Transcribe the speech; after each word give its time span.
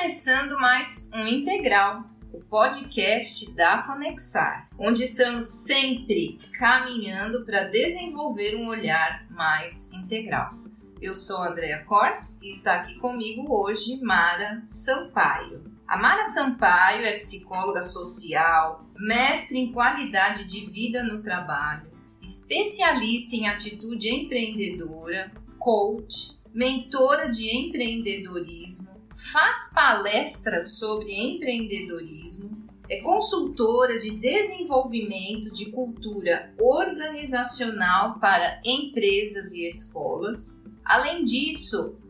começando 0.00 0.58
mais 0.58 1.10
um 1.14 1.26
Integral, 1.26 2.04
o 2.32 2.40
podcast 2.40 3.54
da 3.54 3.82
Conexar, 3.82 4.70
onde 4.78 5.04
estamos 5.04 5.44
sempre 5.44 6.40
caminhando 6.58 7.44
para 7.44 7.64
desenvolver 7.64 8.56
um 8.56 8.68
olhar 8.68 9.26
mais 9.28 9.92
integral. 9.92 10.54
Eu 11.02 11.14
sou 11.14 11.42
Andrea 11.42 11.84
Corps 11.84 12.40
e 12.42 12.50
está 12.50 12.76
aqui 12.76 12.94
comigo 12.94 13.46
hoje 13.52 14.00
Mara 14.00 14.62
Sampaio. 14.66 15.62
A 15.86 15.98
Mara 15.98 16.24
Sampaio 16.24 17.04
é 17.04 17.18
psicóloga 17.18 17.82
social, 17.82 18.88
mestre 18.96 19.58
em 19.58 19.70
qualidade 19.70 20.44
de 20.44 20.64
vida 20.64 21.02
no 21.02 21.22
trabalho, 21.22 21.90
especialista 22.22 23.36
em 23.36 23.48
atitude 23.48 24.08
empreendedora, 24.08 25.30
coach, 25.58 26.40
mentora 26.54 27.28
de 27.28 27.54
empreendedorismo, 27.54 28.99
faz 29.20 29.72
palestras 29.72 30.78
sobre 30.78 31.12
empreendedorismo, 31.12 32.66
é 32.88 33.00
consultora 33.02 33.98
de 33.98 34.18
desenvolvimento 34.18 35.52
de 35.52 35.70
cultura 35.70 36.52
organizacional 36.58 38.18
para 38.18 38.60
empresas 38.64 39.52
e 39.52 39.66
escolas. 39.66 40.64
Além 40.84 41.24
disso, 41.24 42.00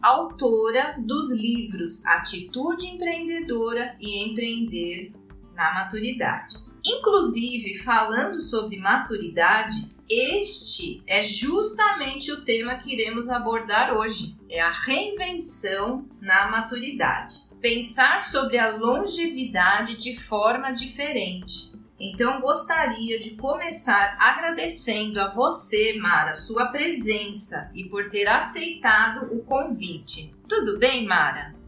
autora 0.00 0.96
dos 0.98 1.32
livros 1.32 2.06
Atitude 2.06 2.86
Empreendedora 2.86 3.94
e 4.00 4.30
Empreender 4.30 5.12
na 5.54 5.74
Maturidade. 5.74 6.56
Inclusive, 6.82 7.76
falando 7.78 8.40
sobre 8.40 8.78
maturidade, 8.78 9.88
este 10.10 11.02
é 11.06 11.22
justamente 11.22 12.32
o 12.32 12.44
tema 12.44 12.74
que 12.74 12.92
iremos 12.92 13.28
abordar 13.28 13.96
hoje: 13.96 14.36
é 14.50 14.60
a 14.60 14.70
reinvenção 14.70 16.08
na 16.20 16.48
maturidade. 16.50 17.36
Pensar 17.60 18.20
sobre 18.20 18.58
a 18.58 18.76
longevidade 18.76 19.96
de 19.96 20.18
forma 20.18 20.72
diferente. 20.72 21.70
Então, 22.00 22.40
gostaria 22.40 23.18
de 23.18 23.36
começar 23.36 24.16
agradecendo 24.18 25.20
a 25.20 25.28
você, 25.28 25.98
Mara, 25.98 26.32
sua 26.32 26.66
presença 26.66 27.70
e 27.74 27.84
por 27.90 28.08
ter 28.08 28.26
aceitado 28.26 29.32
o 29.34 29.44
convite. 29.44 30.34
Tudo 30.48 30.78
bem, 30.78 31.06
Mara? 31.06 31.59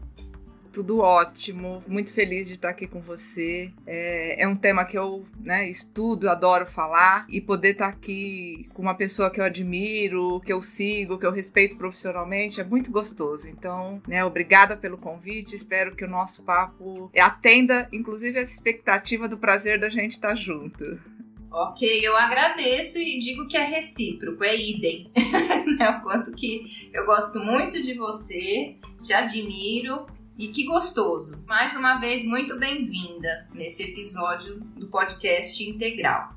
Tudo 0.73 0.99
ótimo, 0.99 1.83
muito 1.87 2.11
feliz 2.11 2.47
de 2.47 2.55
estar 2.55 2.69
aqui 2.69 2.87
com 2.87 2.99
você. 2.99 3.71
É, 3.85 4.43
é 4.43 4.47
um 4.47 4.55
tema 4.55 4.83
que 4.83 4.97
eu 4.97 5.23
né, 5.39 5.69
estudo, 5.69 6.27
adoro 6.27 6.65
falar 6.65 7.27
e 7.29 7.39
poder 7.39 7.73
estar 7.73 7.87
aqui 7.87 8.67
com 8.73 8.81
uma 8.81 8.95
pessoa 8.95 9.29
que 9.29 9.39
eu 9.39 9.45
admiro, 9.45 10.41
que 10.41 10.51
eu 10.51 10.61
sigo, 10.61 11.19
que 11.19 11.25
eu 11.25 11.31
respeito 11.31 11.77
profissionalmente 11.77 12.59
é 12.59 12.63
muito 12.63 12.91
gostoso. 12.91 13.47
Então, 13.47 14.01
né, 14.07 14.25
obrigada 14.25 14.75
pelo 14.75 14.97
convite. 14.97 15.55
Espero 15.55 15.95
que 15.95 16.03
o 16.03 16.09
nosso 16.09 16.41
papo 16.41 17.11
atenda, 17.17 17.87
inclusive, 17.93 18.39
essa 18.39 18.51
expectativa 18.51 19.27
do 19.27 19.37
prazer 19.37 19.79
da 19.79 19.89
gente 19.89 20.13
estar 20.13 20.33
junto. 20.33 20.99
Ok, 21.51 21.87
eu 22.01 22.17
agradeço 22.17 22.97
e 22.97 23.19
digo 23.19 23.47
que 23.47 23.55
é 23.55 23.63
recíproco, 23.63 24.43
é 24.43 24.55
idem. 24.55 25.11
Né, 25.63 25.89
o 25.89 26.01
quanto 26.01 26.33
que 26.33 26.89
eu 26.93 27.05
gosto 27.05 27.39
muito 27.39 27.81
de 27.81 27.93
você, 27.93 28.75
te 29.01 29.13
admiro 29.13 30.05
e 30.37 30.47
que 30.47 30.65
gostoso! 30.65 31.43
Mais 31.47 31.75
uma 31.75 31.99
vez, 31.99 32.25
muito 32.25 32.57
bem-vinda 32.57 33.43
nesse 33.53 33.83
episódio 33.83 34.59
do 34.75 34.87
podcast 34.87 35.63
Integral. 35.63 36.33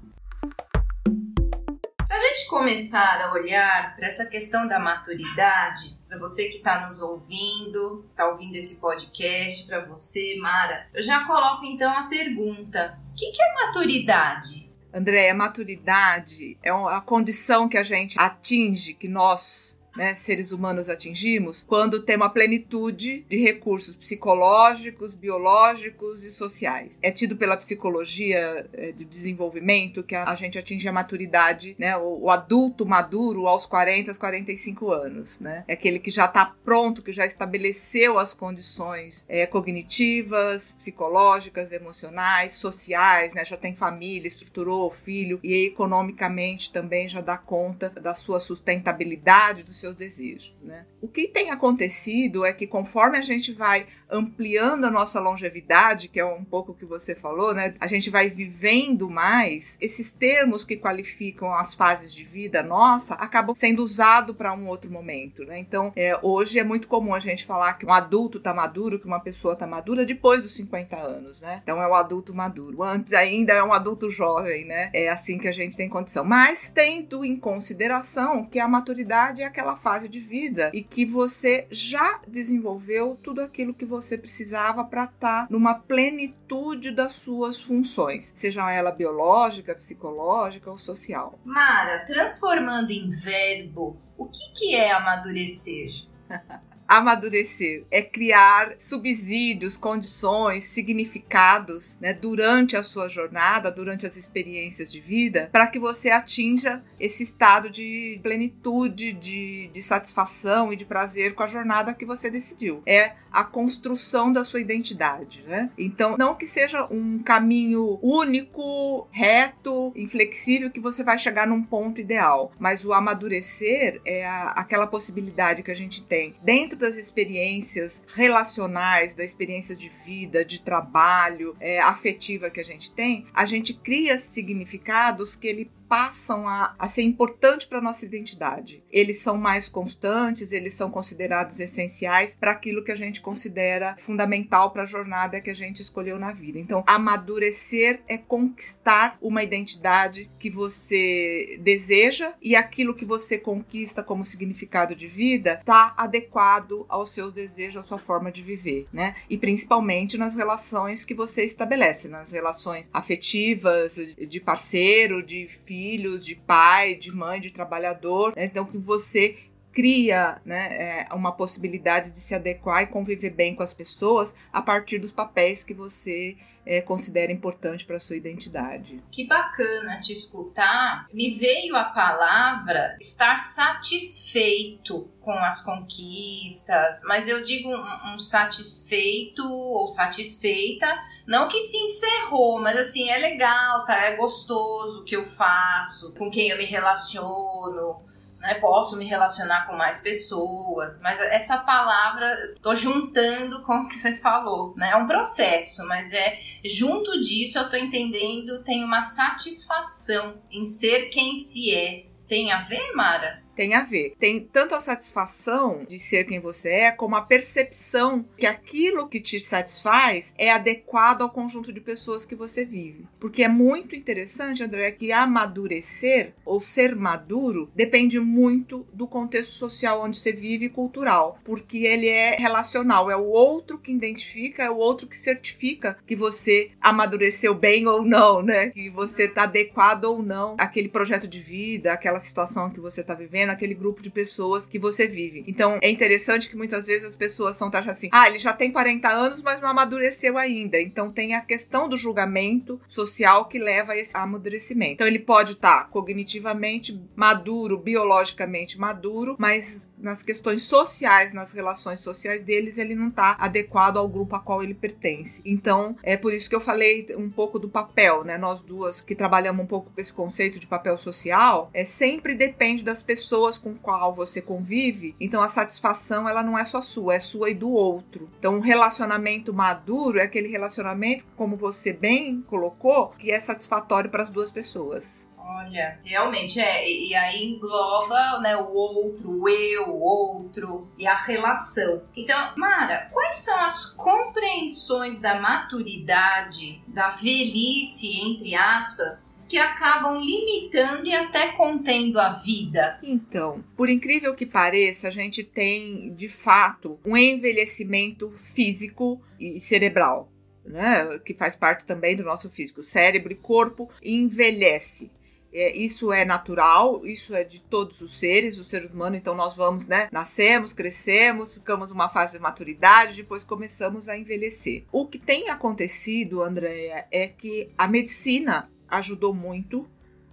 Para 2.07 2.17
a 2.17 2.21
gente 2.21 2.47
começar 2.49 3.23
a 3.23 3.33
olhar 3.33 3.97
para 3.97 4.07
essa 4.07 4.27
questão 4.27 4.69
da 4.69 4.79
maturidade, 4.79 5.99
para 6.09 6.19
você 6.19 6.49
que 6.49 6.59
está 6.59 6.85
nos 6.85 7.01
ouvindo, 7.01 8.05
está 8.11 8.29
ouvindo 8.29 8.55
esse 8.57 8.81
podcast, 8.81 9.67
para 9.67 9.85
você, 9.85 10.37
Mara, 10.41 10.89
eu 10.95 11.03
já 11.03 11.25
coloco 11.25 11.65
então 11.65 11.91
a 11.91 12.05
pergunta: 12.05 12.99
o 13.13 13.15
que, 13.15 13.33
que 13.33 13.43
é 13.43 13.55
maturidade? 13.67 14.71
André, 14.93 15.31
a 15.31 15.35
maturidade 15.35 16.59
é 16.63 16.71
a 16.71 17.01
condição 17.01 17.69
que 17.69 17.77
a 17.77 17.83
gente 17.83 18.19
atinge, 18.19 18.95
que 18.95 19.09
nós 19.09 19.76
né, 19.97 20.15
seres 20.15 20.53
humanos 20.53 20.89
atingimos 20.89 21.65
quando 21.67 22.03
tem 22.03 22.17
uma 22.17 22.31
plenitude 22.31 23.25
de 23.29 23.39
recursos 23.39 23.97
psicológicos, 23.97 25.15
biológicos 25.15 26.23
e 26.23 26.31
sociais. 26.31 26.99
É 27.03 27.11
tido 27.11 27.37
pela 27.37 27.57
psicologia 27.57 28.67
é, 28.73 28.93
de 28.93 29.05
desenvolvimento 29.05 30.03
que 30.03 30.15
a, 30.15 30.31
a, 30.31 30.35
gente 30.35 30.59
atinge 30.59 30.87
a 30.89 30.93
maturidade, 30.93 31.75
né, 31.79 31.97
o, 31.97 32.23
o, 32.23 32.31
adulto 32.31 32.85
maduro 32.85 33.47
aos 33.47 33.67
40, 33.67 34.11
aos 34.11 34.19
45 34.19 34.93
anos. 34.93 35.41
Né? 35.41 35.65
É 35.67 35.73
aquele 35.73 35.99
que 35.99 36.11
já 36.11 36.27
está 36.27 36.45
pronto, 36.65 37.03
que 37.03 37.13
já 37.13 37.25
estabeleceu 37.25 38.19
as 38.19 38.35
condições 38.35 39.25
é, 39.29 39.47
cognitivas, 39.47 40.73
psicológicas, 40.73 41.73
emocionais, 41.73 42.55
sociais, 42.55 43.35
né, 43.35 43.45
já 43.45 43.57
tem 43.57 43.75
família, 43.75 44.29
estruturou 44.29 44.89
o 44.89 44.91
filho 44.91 45.41
e 45.43 45.67
economicamente 45.67 46.73
também 46.73 47.09
já 47.09 47.21
dá 47.21 47.37
conta 47.37 47.91
da 47.91 48.15
sua 48.15 48.41
sustentabilidade, 48.41 49.63
do 49.63 49.73
seu 49.73 49.86
seus 49.87 49.97
desejos, 49.97 50.55
né? 50.63 50.85
O 51.01 51.09
que 51.09 51.29
tem 51.29 51.51
acontecido 51.51 52.45
é 52.45 52.53
que 52.53 52.67
conforme 52.67 53.17
a 53.17 53.23
gente 53.23 53.53
vai 53.53 53.87
ampliando 54.11 54.85
a 54.85 54.91
nossa 54.91 55.21
longevidade, 55.21 56.09
que 56.09 56.19
é 56.19 56.25
um 56.25 56.45
pouco 56.45 56.73
o 56.73 56.75
que 56.75 56.85
você 56.85 57.15
falou, 57.15 57.55
né? 57.55 57.75
A 57.81 57.87
gente 57.87 58.11
vai 58.11 58.29
vivendo 58.29 59.09
mais, 59.09 59.79
esses 59.81 60.13
termos 60.13 60.65
que 60.65 60.77
qualificam 60.77 61.53
as 61.55 61.75
fases 61.75 62.13
de 62.13 62.25
vida 62.25 62.63
nossa 62.63 63.15
acabam 63.15 63.55
sendo 63.55 63.83
usados 63.83 64.37
para 64.37 64.53
um 64.53 64.69
outro 64.69 64.91
momento, 64.91 65.45
né? 65.45 65.59
Então, 65.59 65.93
é, 65.95 66.19
hoje 66.23 66.59
é 66.59 66.65
muito 66.65 66.89
comum 66.89 67.15
a 67.15 67.21
gente 67.21 67.45
falar 67.45 67.75
que 67.75 67.87
um 67.87 67.93
adulto 67.93 68.39
está 68.39 68.53
maduro, 68.53 68.99
que 68.99 69.07
uma 69.07 69.21
pessoa 69.21 69.55
está 69.55 69.67
madura 69.67 70.05
depois 70.05 70.43
dos 70.43 70.53
50 70.57 70.97
anos, 70.97 71.41
né? 71.43 71.61
Então 71.63 71.81
é 71.81 71.87
o 71.87 71.95
adulto 71.95 72.35
maduro. 72.35 72.83
Antes 72.83 73.13
ainda 73.13 73.53
é 73.53 73.63
um 73.63 73.73
adulto 73.73 74.11
jovem, 74.11 74.65
né? 74.65 74.91
É 74.93 75.09
assim 75.09 75.39
que 75.39 75.49
a 75.49 75.53
gente 75.53 75.77
tem 75.77 75.89
condição. 75.89 76.25
Mas 76.25 76.71
tendo 76.75 77.25
em 77.25 77.37
consideração 77.37 78.45
que 78.45 78.59
a 78.59 78.69
maturidade 78.69 79.43
é 79.43 79.45
aquela 79.45 79.76
fase 79.77 80.09
de 80.09 80.19
vida 80.19 80.71
e 80.75 80.83
que 80.83 81.05
você 81.05 81.67
já 81.71 82.21
desenvolveu 82.27 83.17
tudo 83.23 83.41
aquilo 83.41 83.75
que 83.75 83.85
você 83.85 84.19
precisava 84.19 84.85
para 84.85 85.05
estar 85.05 85.43
tá 85.43 85.47
numa 85.51 85.75
plenitude 85.75 86.91
das 86.91 87.13
suas 87.13 87.61
funções, 87.61 88.33
seja 88.35 88.71
ela 88.71 88.91
biológica, 88.91 89.75
psicológica 89.75 90.71
ou 90.71 90.79
social. 90.79 91.39
Mara, 91.45 92.05
transformando 92.05 92.91
em 92.91 93.09
verbo, 93.11 93.97
o 94.17 94.27
que, 94.27 94.53
que 94.55 94.75
é 94.75 94.93
amadurecer? 94.93 95.91
amadurecer, 96.89 97.85
é 97.91 98.03
criar 98.03 98.75
subsídios, 98.79 99.77
condições, 99.77 100.65
significados 100.65 101.99
né, 102.01 102.13
durante 102.13 102.77
a 102.77 102.83
sua 102.83 103.09
jornada, 103.09 103.71
durante 103.71 104.07
as 104.07 104.17
experiências 104.17 104.91
de 104.91 105.01
vida, 105.01 105.49
para 105.53 105.67
que 105.67 105.79
você 105.79 106.11
atinja 106.11 106.83
esse 106.99 107.23
estado 107.23 107.71
de 107.71 108.21
plenitude, 108.23 109.13
de, 109.13 109.69
de 109.73 109.83
satisfação 109.83 110.73
e 110.73 110.77
de 110.77 110.85
prazer 110.85 111.35
com 111.35 111.43
a 111.43 111.47
jornada 111.47 111.95
que 111.95 112.05
você 112.05 112.31
decidiu. 112.31 112.83
É 112.87 113.15
a 113.31 113.45
construção 113.45 114.33
da 114.33 114.43
sua 114.43 114.61
identidade. 114.61 115.45
Né? 115.47 115.71
Então, 115.77 116.17
não 116.17 116.35
que 116.35 116.47
seja 116.47 116.87
um 116.91 117.19
caminho 117.19 117.99
único, 118.03 119.07
reto, 119.11 119.93
inflexível, 119.95 120.71
que 120.71 120.81
você 120.81 121.05
vai 121.05 121.19
chegar 121.19 121.47
num 121.47 121.63
ponto 121.63 122.01
ideal, 122.01 122.53
mas 122.59 122.85
o 122.85 122.93
amadurecer 122.93 124.01
é 124.07 124.27
a, 124.27 124.51
aquela 124.53 124.87
possibilidade 124.87 125.63
que 125.63 125.71
a 125.71 125.77
gente 125.77 126.03
tem 126.03 126.35
dentro 126.43 126.76
dentro 126.77 126.79
das 126.79 126.97
experiências 126.97 128.05
relacionais, 128.15 129.15
da 129.15 129.25
experiência 129.25 129.75
de 129.75 129.89
vida, 129.89 130.45
de 130.45 130.61
trabalho, 130.61 131.57
é, 131.59 131.81
afetiva 131.81 132.51
que 132.51 132.61
a 132.61 132.65
gente 132.65 132.93
tem, 132.93 133.27
a 133.35 133.45
gente 133.47 133.75
cria 133.75 134.19
significados 134.19 135.35
que 135.35 135.49
ele 135.49 135.71
passam 135.89 136.49
a, 136.49 136.75
a 136.79 136.89
ser 136.89 137.03
importante 137.03 137.67
para 137.67 137.81
nossa 137.81 138.05
identidade. 138.05 138.83
Eles 138.91 139.21
são 139.21 139.37
mais 139.37 139.69
constantes, 139.69 140.53
eles 140.53 140.75
são 140.75 140.91
considerados 140.91 141.61
essenciais 141.61 142.37
para 142.37 142.51
aquilo 142.51 142.83
que 142.83 142.93
a 142.93 142.97
gente 142.97 143.21
considera 143.21 143.97
fundamental 143.99 144.71
para 144.71 144.83
a 144.83 144.87
jornada 144.87 145.41
que 145.41 145.51
a 145.51 145.55
gente 145.55 145.81
escolheu 145.81 146.19
na 146.19 146.33
vida. 146.33 146.59
Então, 146.59 146.85
amadurecer 146.87 148.01
é 148.09 148.19
conquistar 148.19 149.17
uma 149.21 149.43
identidade 149.43 150.31
que 150.39 150.51
você 150.51 151.59
deseja 151.63 152.33
e 152.43 152.57
aquilo 152.57 152.95
que 152.95 153.05
você 153.05 153.39
conquista 153.39 154.03
como 154.03 154.25
significado 154.25 154.95
de 154.95 155.07
vida 155.07 155.59
está 155.61 155.95
adequado 155.97 156.85
aos 156.89 157.11
seus 157.11 157.33
desejos, 157.33 157.85
à 157.85 157.87
sua 157.87 157.99
forma 157.99 158.33
de 158.33 158.43
viver, 158.43 158.87
né? 158.93 159.15
E 159.31 159.39
principalmente 159.39 160.19
nas 160.19 160.37
relações 160.37 161.05
que 161.05 161.15
você 161.15 161.45
estabelece, 161.45 162.09
nas 162.09 162.33
relações 162.33 162.91
afetivas, 162.93 163.97
de 163.97 164.41
parceiro, 164.41 165.23
de 165.23 165.47
filho 165.47 165.76
filhos, 165.77 166.25
de 166.25 166.35
pai, 166.35 166.95
de 166.95 167.15
mãe, 167.15 167.39
de 167.39 167.51
trabalhador. 167.51 168.35
Né? 168.35 168.47
Então, 168.47 168.65
que 168.65 168.79
você 168.79 169.37
cria 169.77 170.41
né, 170.43 171.05
é, 171.11 171.15
uma 171.15 171.33
possibilidade 171.33 172.11
de 172.11 172.19
se 172.19 172.35
adequar 172.35 172.83
e 172.83 172.87
conviver 172.87 173.29
bem 173.29 173.55
com 173.55 173.63
as 173.63 173.75
pessoas 173.75 174.35
a 174.51 174.63
partir 174.63 174.97
dos 174.97 175.13
papéis 175.13 175.63
que 175.63 175.75
você 175.75 176.35
é, 176.65 176.81
considera 176.81 177.31
importante 177.31 177.85
para 177.85 178.01
sua 178.01 178.17
identidade. 178.17 179.05
Que 179.13 179.27
bacana 179.27 180.01
te 180.01 180.15
escutar. 180.15 181.07
Me 181.13 181.35
veio 181.35 181.77
a 181.77 181.85
palavra 181.85 182.97
estar 182.99 183.37
satisfeito 183.37 185.11
com 185.21 185.33
as 185.33 185.63
conquistas, 185.63 187.03
mas 187.05 187.29
eu 187.29 187.43
digo 187.43 187.69
um, 187.69 188.15
um 188.15 188.19
satisfeito 188.19 189.47
ou 189.47 189.87
satisfeita, 189.87 190.87
não 191.27 191.49
que 191.49 191.61
se 191.61 191.77
encerrou, 191.77 192.63
mas 192.63 192.79
assim 192.79 193.11
é 193.11 193.19
legal, 193.19 193.85
tá? 193.85 194.07
É 194.07 194.17
gostoso 194.17 195.03
o 195.03 195.05
que 195.05 195.17
eu 195.17 195.23
faço, 195.23 196.15
com 196.15 196.31
quem 196.31 196.49
eu 196.49 196.57
me 196.57 196.65
relaciono 196.65 198.07
né? 198.47 198.55
Posso 198.55 198.97
me 198.97 199.05
relacionar 199.05 199.67
com 199.67 199.77
mais 199.77 200.01
pessoas, 200.01 201.01
mas 201.03 201.21
essa 201.21 201.59
palavra 201.59 202.55
tô 202.63 202.75
juntando 202.75 203.63
com 203.63 203.81
o 203.81 203.89
que 203.89 203.97
você 203.97 204.17
falou, 204.17 204.73
né? 204.77 204.91
É 204.93 204.97
um 204.97 205.07
processo, 205.07 205.87
mas 205.89 206.13
é 206.13 206.39
junto 206.65 207.21
disso 207.21 207.59
eu 207.59 207.69
tô 207.69 207.77
entendendo, 207.77 208.63
tem 208.63 208.85
uma 208.85 209.03
satisfação 209.03 210.41
em 210.51 210.65
ser 210.65 211.11
quem 211.11 211.35
se 211.35 211.75
é. 211.75 212.07
Tem 212.29 212.53
a 212.53 212.63
ver, 212.63 212.93
Mara? 212.95 213.46
Tem 213.57 213.75
a 213.75 213.83
ver. 213.83 214.15
Tem 214.21 214.39
tanto 214.41 214.75
a 214.75 214.81
satisfação 214.81 215.85
de 215.89 215.99
ser 215.99 216.25
quem 216.25 216.39
você 216.39 216.71
é, 216.71 216.93
como 216.93 217.17
a 217.17 217.23
percepção 217.23 218.25
que 218.37 218.47
aquilo 218.47 219.09
que 219.09 219.19
te 219.19 219.41
satisfaz 219.41 220.35
é 220.37 220.51
adequado 220.51 221.23
ao 221.23 221.31
conjunto 221.31 221.73
de 221.73 221.81
pessoas 221.81 222.25
que 222.25 222.35
você 222.35 222.65
vive. 222.65 223.07
Porque 223.19 223.43
é 223.43 223.49
muito 223.49 223.97
interessante, 223.97 224.63
André, 224.63 224.91
que 224.93 225.11
amadurecer 225.11 226.35
ou 226.45 226.61
ser 226.61 226.95
maduro 226.95 227.71
depende 227.75 228.21
muito 228.21 228.87
do 228.93 229.07
contexto 229.07 229.53
social 229.53 230.03
onde 230.03 230.17
você 230.17 230.33
vive 230.33 230.67
e 230.67 230.71
cultural, 230.71 231.39
porque 231.45 231.79
ele 231.79 232.09
é 232.09 232.37
relacional, 232.37 233.11
é 233.11 233.17
o 233.17 233.25
outro 233.25 233.79
que 233.79 233.93
identifica, 233.93 234.63
é 234.63 234.71
o 234.71 234.77
outro 234.77 235.07
que 235.07 235.17
certifica 235.17 235.97
que 236.07 236.15
você 236.15 236.71
amadureceu 236.81 237.55
bem 237.55 237.87
ou 237.87 238.05
não, 238.05 238.43
né? 238.43 238.71
Que 238.71 238.91
você 238.91 239.25
está 239.25 239.45
adequado 239.45 240.05
ou 240.05 240.23
não 240.23 240.57
àquele 240.59 240.89
projeto 240.89 241.27
de 241.27 241.41
vida, 241.41 241.93
àquela 241.93 242.21
situação 242.21 242.71
que 242.71 242.81
você 242.81 243.01
está 243.01 243.15
vivendo 243.15 243.46
naquele 243.47 243.75
grupo 243.75 244.03
de 244.03 244.11
pessoas 244.11 244.67
que 244.67 244.79
você 244.79 245.07
vive. 245.07 245.45
Então 245.47 245.79
é 245.83 245.89
interessante 245.89 246.49
que 246.49 246.57
muitas 246.57 246.87
vezes 246.87 247.05
as 247.05 247.17
pessoas 247.17 247.57
são 247.57 247.71
taxadas 247.71 247.99
assim: 247.99 248.09
ah, 248.13 248.27
ele 248.27 248.39
já 248.39 248.53
tem 248.53 248.71
40 248.71 249.09
anos, 249.09 249.43
mas 249.43 249.61
não 249.61 249.69
amadureceu 249.69 250.37
ainda. 250.37 250.81
Então 250.81 251.11
tem 251.11 251.35
a 251.35 251.41
questão 251.41 251.89
do 251.89 251.97
julgamento 251.97 252.81
social 252.89 253.47
que 253.47 253.59
leva 253.59 253.93
a 253.93 253.97
esse 253.97 254.17
amadurecimento. 254.17 254.95
Então 254.95 255.07
ele 255.07 255.19
pode 255.19 255.53
estar 255.53 255.79
tá 255.79 255.85
cognitivamente 255.85 257.01
maduro, 257.15 257.79
biologicamente 257.79 258.79
maduro, 258.79 259.37
mas 259.39 259.89
nas 259.99 260.23
questões 260.23 260.63
sociais, 260.63 261.33
nas 261.33 261.53
relações 261.53 262.01
sociais 262.01 262.43
deles, 262.43 262.79
ele 262.79 262.95
não 262.95 263.09
está 263.09 263.37
adequado 263.39 263.97
ao 263.97 264.09
grupo 264.09 264.37
a 264.37 264.41
qual 264.41 264.63
ele 264.63 264.75
pertence. 264.75 265.43
Então, 265.45 265.97
é 266.03 266.17
por 266.17 266.33
isso 266.33 266.49
que 266.49 266.57
eu 266.57 266.61
falei 266.61 267.07
um 267.17 267.31
pouco 267.31 267.59
do 267.59 267.69
papel, 267.69 268.25
né? 268.25 268.37
Nós 268.37 268.63
duas 268.63 269.01
que 269.01 269.15
trabalhamos 269.15 269.65
um 269.65 269.67
pouco 269.67 269.91
com 269.91 270.01
esse 270.01 270.13
conceito 270.13 270.61
de 270.61 270.67
papel 270.67 270.97
social, 270.99 271.71
é 271.73 271.85
sempre 271.85 272.35
depende 272.35 272.85
das 272.85 273.03
pessoas 273.03 273.36
com 273.59 273.75
qual 273.75 274.15
você 274.15 274.41
convive. 274.41 275.15
Então, 275.21 275.43
a 275.43 275.49
satisfação 275.49 276.29
ela 276.29 276.43
não 276.43 276.59
é 276.59 276.65
só 276.65 276.81
sua, 276.81 277.15
é 277.15 277.19
sua 277.19 277.51
e 277.51 277.55
do 277.55 277.71
outro. 277.71 278.31
Então, 278.39 278.55
um 278.55 278.61
relacionamento 278.61 279.53
maduro 279.53 280.19
é 280.19 280.23
aquele 280.23 280.49
relacionamento, 280.49 281.25
como 281.37 281.57
você 281.57 281.93
bem 281.93 282.43
colocou, 282.43 283.09
que 283.19 283.31
é 283.31 283.39
satisfatório 283.39 284.11
para 284.11 284.23
as 284.23 284.31
duas 284.31 284.51
pessoas. 284.51 285.31
Olha, 285.49 286.01
realmente 286.05 286.59
é. 286.59 286.91
E 286.91 287.15
aí 287.15 287.45
engloba 287.45 288.41
né, 288.41 288.57
o 288.57 288.73
outro, 288.73 289.43
o 289.43 289.49
eu, 289.49 289.91
o 289.91 290.01
outro 290.01 290.89
e 290.99 291.07
a 291.07 291.15
relação. 291.15 292.03
Então, 292.17 292.37
Mara, 292.57 293.09
quais 293.13 293.37
são 293.37 293.65
as 293.65 293.87
compreensões 293.95 295.21
da 295.21 295.41
maturidade, 295.41 296.83
da 296.89 297.11
velhice, 297.11 298.21
entre 298.21 298.57
aspas, 298.57 299.36
que 299.49 299.59
acabam 299.59 300.21
limitando 300.21 301.07
e 301.07 301.15
até 301.15 301.53
contendo 301.53 302.19
a 302.19 302.31
vida? 302.31 302.99
Então, 303.03 303.65
por 303.77 303.89
incrível 303.89 304.35
que 304.35 304.47
pareça, 304.47 305.09
a 305.09 305.11
gente 305.11 305.45
tem 305.45 306.15
de 306.15 306.29
fato 306.29 306.99
um 307.05 307.17
envelhecimento 307.17 308.31
físico 308.37 309.21
e 309.39 309.61
cerebral. 309.61 310.33
Né, 310.65 311.21
que 311.25 311.33
faz 311.33 311.55
parte 311.55 311.87
também 311.87 312.17
do 312.17 312.25
nosso 312.25 312.51
físico. 312.51 312.83
cérebro 312.83 313.33
e 313.33 313.37
corpo 313.37 313.89
envelhece. 314.03 315.13
É, 315.53 315.75
isso 315.75 316.13
é 316.13 316.25
natural, 316.25 317.07
isso 317.07 317.35
é 317.35 317.43
de 317.43 317.63
todos 317.63 318.03
os 318.03 318.19
seres, 318.19 318.59
o 318.59 318.65
ser 318.65 318.85
humano, 318.85 319.17
então 319.17 319.35
nós 319.35 319.57
vamos, 319.57 319.87
né? 319.87 320.09
Nascemos, 320.13 320.75
crescemos, 320.75 321.55
ficamos 321.55 321.91
numa 321.91 322.11
fase 322.11 322.33
de 322.33 322.39
maturidade, 322.39 323.15
depois 323.15 323.43
começamos 323.43 324.09
a 324.09 324.19
envelhecer. 324.19 324.85
O 324.93 325.07
que 325.07 325.19
tem 325.19 325.49
acontecido, 325.49 326.43
Andréia, 326.43 327.07
é 327.11 327.27
que 327.27 327.71
a 327.79 327.89
medicina 327.89 328.71
ajudou 328.89 329.35
muito 329.35 329.89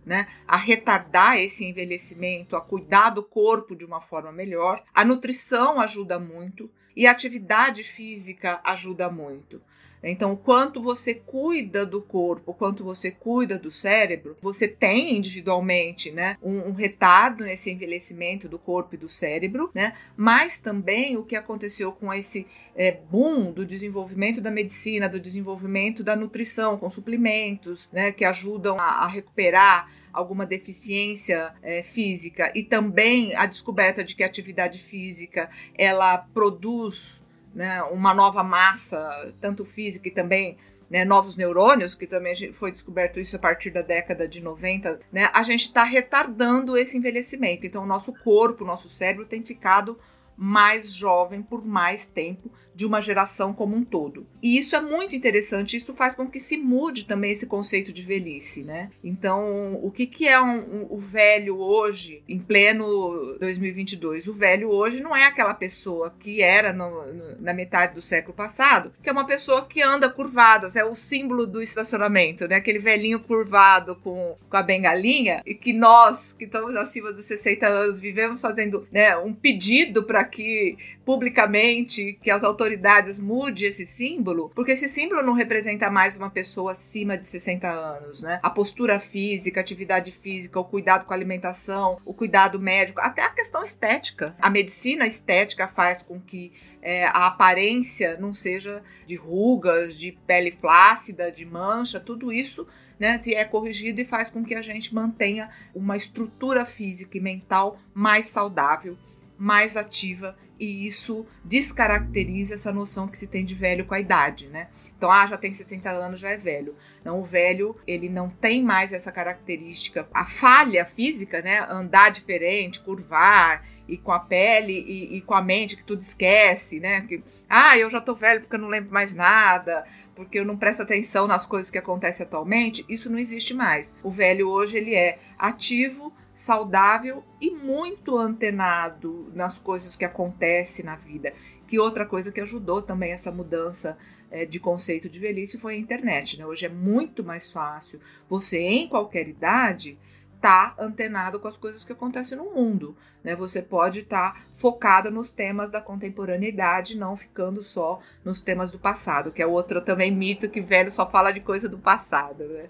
né, 0.05 0.27
a 0.47 0.57
retardar 0.57 1.37
esse 1.37 1.65
envelhecimento, 1.65 2.55
a 2.55 2.61
cuidar 2.61 3.09
do 3.11 3.23
corpo 3.23 3.75
de 3.75 3.85
uma 3.85 4.01
forma 4.01 4.31
melhor. 4.31 4.83
A 4.93 5.05
nutrição 5.05 5.79
ajuda 5.79 6.19
muito 6.19 6.69
e 6.95 7.07
a 7.07 7.11
atividade 7.11 7.83
física 7.83 8.59
ajuda 8.63 9.09
muito. 9.09 9.61
Então, 10.03 10.33
o 10.33 10.37
quanto 10.37 10.81
você 10.81 11.15
cuida 11.15 11.85
do 11.85 12.01
corpo, 12.01 12.51
o 12.51 12.53
quanto 12.53 12.83
você 12.83 13.09
cuida 13.09 13.57
do 13.57 13.71
cérebro, 13.71 14.37
você 14.41 14.67
tem 14.67 15.15
individualmente, 15.15 16.11
né, 16.11 16.37
um, 16.41 16.69
um 16.69 16.73
retardo 16.73 17.45
nesse 17.45 17.71
envelhecimento 17.71 18.49
do 18.49 18.59
corpo 18.59 18.95
e 18.95 18.97
do 18.97 19.07
cérebro, 19.07 19.71
né? 19.73 19.93
Mas 20.17 20.57
também 20.57 21.15
o 21.17 21.23
que 21.23 21.35
aconteceu 21.35 21.91
com 21.91 22.13
esse 22.13 22.45
é, 22.75 22.91
boom 22.91 23.51
do 23.51 23.65
desenvolvimento 23.65 24.41
da 24.41 24.51
medicina, 24.51 25.07
do 25.07 25.19
desenvolvimento 25.19 26.03
da 26.03 26.15
nutrição 26.15 26.77
com 26.77 26.89
suplementos, 26.89 27.87
né, 27.91 28.11
que 28.11 28.25
ajudam 28.25 28.77
a, 28.79 29.03
a 29.03 29.07
recuperar 29.07 29.89
alguma 30.11 30.45
deficiência 30.45 31.53
é, 31.63 31.81
física 31.81 32.51
e 32.53 32.63
também 32.63 33.35
a 33.35 33.45
descoberta 33.45 34.03
de 34.03 34.15
que 34.15 34.23
a 34.23 34.27
atividade 34.27 34.77
física 34.79 35.49
ela 35.75 36.17
produz 36.17 37.22
né, 37.53 37.81
uma 37.83 38.13
nova 38.13 38.43
massa, 38.43 39.33
tanto 39.39 39.63
física 39.63 40.07
e 40.07 40.11
também 40.11 40.57
né, 40.89 41.03
novos 41.03 41.35
neurônios, 41.35 41.95
que 41.95 42.05
também 42.05 42.53
foi 42.53 42.71
descoberto 42.71 43.19
isso 43.19 43.35
a 43.35 43.39
partir 43.39 43.71
da 43.71 43.81
década 43.81 44.27
de 44.27 44.41
90, 44.41 44.99
né, 45.11 45.29
a 45.33 45.43
gente 45.43 45.67
está 45.67 45.83
retardando 45.83 46.77
esse 46.77 46.97
envelhecimento. 46.97 47.65
Então, 47.65 47.83
o 47.83 47.87
nosso 47.87 48.13
corpo, 48.13 48.63
o 48.63 48.67
nosso 48.67 48.89
cérebro 48.89 49.25
tem 49.25 49.43
ficado 49.43 49.97
mais 50.37 50.93
jovem 50.93 51.41
por 51.41 51.65
mais 51.65 52.05
tempo 52.05 52.51
de 52.75 52.85
uma 52.85 53.01
geração 53.01 53.53
como 53.53 53.75
um 53.75 53.83
todo. 53.83 54.25
E 54.41 54.57
isso 54.57 54.75
é 54.75 54.81
muito 54.81 55.15
interessante, 55.15 55.77
isso 55.77 55.93
faz 55.93 56.15
com 56.15 56.27
que 56.27 56.39
se 56.39 56.57
mude 56.57 57.05
também 57.05 57.31
esse 57.31 57.45
conceito 57.45 57.93
de 57.93 58.01
velhice, 58.01 58.63
né? 58.63 58.89
Então, 59.03 59.79
o 59.81 59.91
que, 59.91 60.07
que 60.07 60.27
é 60.27 60.41
um, 60.41 60.57
um, 60.57 60.87
o 60.89 60.99
velho 60.99 61.57
hoje, 61.57 62.23
em 62.27 62.39
pleno 62.39 63.37
2022? 63.39 64.27
O 64.27 64.33
velho 64.33 64.69
hoje 64.69 65.01
não 65.01 65.15
é 65.15 65.25
aquela 65.25 65.53
pessoa 65.53 66.13
que 66.19 66.41
era 66.41 66.73
no, 66.73 67.13
no, 67.13 67.41
na 67.41 67.53
metade 67.53 67.93
do 67.93 68.01
século 68.01 68.33
passado, 68.33 68.91
que 69.01 69.09
é 69.09 69.11
uma 69.11 69.25
pessoa 69.25 69.65
que 69.65 69.81
anda 69.81 70.09
curvadas, 70.09 70.75
é 70.75 70.83
o 70.83 70.95
símbolo 70.95 71.45
do 71.45 71.61
estacionamento, 71.61 72.47
né? 72.47 72.55
Aquele 72.55 72.79
velhinho 72.79 73.19
curvado 73.19 73.95
com, 73.97 74.35
com 74.49 74.57
a 74.57 74.63
bengalinha, 74.63 75.41
e 75.45 75.53
que 75.53 75.73
nós, 75.73 76.33
que 76.33 76.45
estamos 76.45 76.75
acima 76.75 77.11
dos 77.11 77.23
60 77.25 77.67
anos, 77.67 77.99
vivemos 77.99 78.41
fazendo 78.41 78.87
né, 78.91 79.15
um 79.17 79.33
pedido 79.33 80.03
para 80.03 80.22
que 80.25 80.77
publicamente 81.05 82.17
que 82.21 82.31
as 82.31 82.43
autoridades 82.43 83.19
mude 83.19 83.65
esse 83.65 83.85
símbolo, 83.85 84.51
porque 84.55 84.71
esse 84.71 84.87
símbolo 84.87 85.21
não 85.21 85.33
representa 85.33 85.89
mais 85.89 86.15
uma 86.15 86.29
pessoa 86.29 86.71
acima 86.71 87.17
de 87.17 87.25
60 87.25 87.69
anos, 87.69 88.21
né? 88.21 88.39
A 88.41 88.49
postura 88.49 88.99
física, 88.99 89.59
atividade 89.59 90.11
física, 90.11 90.59
o 90.59 90.65
cuidado 90.65 91.05
com 91.05 91.13
a 91.13 91.15
alimentação, 91.15 91.97
o 92.05 92.13
cuidado 92.13 92.59
médico, 92.59 93.01
até 93.01 93.23
a 93.23 93.29
questão 93.29 93.63
estética. 93.63 94.35
A 94.41 94.49
medicina 94.49 95.05
estética 95.05 95.67
faz 95.67 96.01
com 96.01 96.19
que 96.19 96.51
é, 96.81 97.05
a 97.05 97.27
aparência 97.27 98.17
não 98.17 98.33
seja 98.33 98.81
de 99.05 99.15
rugas, 99.15 99.97
de 99.97 100.11
pele 100.25 100.51
flácida, 100.51 101.31
de 101.31 101.45
mancha, 101.45 101.99
tudo 101.99 102.31
isso 102.31 102.67
né, 102.99 103.19
é 103.27 103.45
corrigido 103.45 103.99
e 104.01 104.05
faz 104.05 104.29
com 104.29 104.43
que 104.43 104.55
a 104.55 104.61
gente 104.61 104.93
mantenha 104.93 105.49
uma 105.73 105.95
estrutura 105.95 106.65
física 106.65 107.17
e 107.17 107.21
mental 107.21 107.79
mais 107.93 108.27
saudável 108.27 108.97
mais 109.37 109.75
ativa 109.75 110.35
e 110.59 110.85
isso 110.85 111.25
descaracteriza 111.43 112.55
essa 112.55 112.71
noção 112.71 113.07
que 113.07 113.17
se 113.17 113.27
tem 113.27 113.43
de 113.43 113.55
velho 113.55 113.85
com 113.85 113.93
a 113.93 113.99
idade, 113.99 114.47
né? 114.47 114.69
Então, 114.95 115.11
ah, 115.11 115.27
já 115.27 115.37
tem 115.37 115.51
60 115.51 115.89
anos, 115.91 116.19
já 116.21 116.29
é 116.29 116.37
velho. 116.37 116.75
Não, 117.03 117.19
o 117.19 117.23
velho, 117.23 117.75
ele 117.85 118.07
não 118.07 118.29
tem 118.29 118.63
mais 118.63 118.93
essa 118.93 119.11
característica. 119.11 120.07
A 120.13 120.25
falha 120.25 120.85
física, 120.85 121.41
né? 121.41 121.59
Andar 121.69 122.09
diferente, 122.09 122.79
curvar, 122.79 123.65
e 123.87 123.97
com 123.97 124.11
a 124.11 124.19
pele 124.19 124.73
e, 124.87 125.17
e, 125.17 125.21
com 125.21 125.33
a 125.33 125.41
mente 125.41 125.75
que 125.75 125.83
tudo 125.83 125.99
esquece, 125.99 126.79
né? 126.79 127.01
Que, 127.01 127.21
ah, 127.49 127.77
eu 127.77 127.89
já 127.89 127.99
tô 127.99 128.15
velho 128.15 128.41
porque 128.41 128.55
eu 128.55 128.59
não 128.59 128.69
lembro 128.69 128.93
mais 128.93 129.13
nada, 129.13 129.83
porque 130.15 130.39
eu 130.39 130.45
não 130.45 130.57
presto 130.57 130.83
atenção 130.83 131.27
nas 131.27 131.45
coisas 131.45 131.69
que 131.69 131.77
acontecem 131.77 132.25
atualmente. 132.25 132.85
Isso 132.87 133.09
não 133.09 133.19
existe 133.19 133.53
mais. 133.53 133.93
O 134.01 134.09
velho 134.09 134.47
hoje, 134.47 134.77
ele 134.77 134.95
é 134.95 135.19
ativo, 135.37 136.13
saudável 136.33 137.23
e 137.39 137.51
muito 137.51 138.17
antenado 138.17 139.31
nas 139.35 139.59
coisas 139.59 139.95
que 139.95 140.03
acontecem 140.03 140.83
na 140.83 140.95
vida. 140.95 141.31
Que 141.67 141.79
outra 141.79 142.05
coisa 142.05 142.31
que 142.31 142.41
ajudou 142.41 142.81
também 142.81 143.11
essa 143.11 143.31
mudança 143.31 143.97
é, 144.31 144.45
de 144.45 144.59
conceito 144.59 145.07
de 145.09 145.19
velhice 145.19 145.59
foi 145.59 145.75
a 145.75 145.77
internet. 145.77 146.39
Né? 146.39 146.45
Hoje 146.45 146.65
é 146.65 146.69
muito 146.69 147.23
mais 147.23 147.51
fácil 147.51 148.01
você, 148.27 148.59
em 148.59 148.87
qualquer 148.87 149.27
idade, 149.27 149.97
tá 150.41 150.75
antenado 150.77 151.39
com 151.39 151.47
as 151.47 151.55
coisas 151.55 151.85
que 151.85 151.93
acontecem 151.93 152.37
no 152.37 152.53
mundo, 152.53 152.97
né? 153.23 153.33
Você 153.33 153.61
pode 153.61 154.01
estar 154.01 154.33
tá 154.33 154.41
focado 154.55 155.09
nos 155.09 155.31
temas 155.31 155.71
da 155.71 155.79
contemporaneidade, 155.79 156.97
não 156.97 157.15
ficando 157.15 157.63
só 157.63 158.01
nos 158.25 158.41
temas 158.41 158.69
do 158.69 158.77
passado, 158.77 159.31
que 159.31 159.41
é 159.41 159.47
outro 159.47 159.79
também 159.79 160.11
mito 160.11 160.49
que 160.49 160.59
velho 160.59 160.91
só 160.91 161.09
fala 161.09 161.31
de 161.31 161.39
coisa 161.39 161.69
do 161.69 161.77
passado, 161.77 162.43
né? 162.43 162.69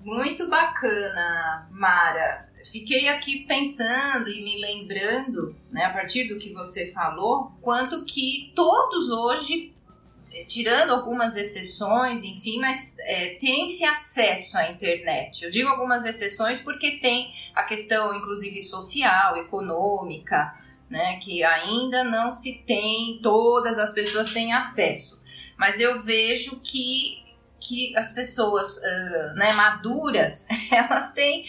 Muito 0.00 0.50
bacana, 0.50 1.68
Mara. 1.70 2.51
Fiquei 2.64 3.08
aqui 3.08 3.44
pensando 3.46 4.28
e 4.28 4.42
me 4.44 4.60
lembrando, 4.60 5.56
né, 5.70 5.84
a 5.84 5.90
partir 5.90 6.28
do 6.28 6.38
que 6.38 6.52
você 6.52 6.92
falou, 6.92 7.52
quanto 7.60 8.04
que 8.04 8.52
todos 8.54 9.10
hoje 9.10 9.72
tirando 10.48 10.90
algumas 10.90 11.36
exceções, 11.36 12.24
enfim, 12.24 12.58
mas 12.58 12.96
é, 13.00 13.34
tem-se 13.34 13.84
acesso 13.84 14.56
à 14.56 14.70
internet. 14.70 15.44
Eu 15.44 15.50
digo 15.50 15.68
algumas 15.68 16.04
exceções 16.04 16.60
porque 16.60 16.92
tem 16.92 17.32
a 17.54 17.64
questão, 17.64 18.14
inclusive, 18.14 18.60
social, 18.62 19.36
econômica, 19.36 20.54
né, 20.88 21.18
que 21.18 21.42
ainda 21.44 22.04
não 22.04 22.30
se 22.30 22.64
tem, 22.64 23.20
todas 23.22 23.78
as 23.78 23.92
pessoas 23.92 24.32
têm 24.32 24.52
acesso. 24.52 25.22
Mas 25.56 25.80
eu 25.80 26.02
vejo 26.02 26.60
que 26.60 27.21
que 27.62 27.96
as 27.96 28.12
pessoas 28.12 28.78
uh, 28.78 29.34
né, 29.34 29.52
maduras 29.52 30.46
elas 30.70 31.12
têm 31.12 31.44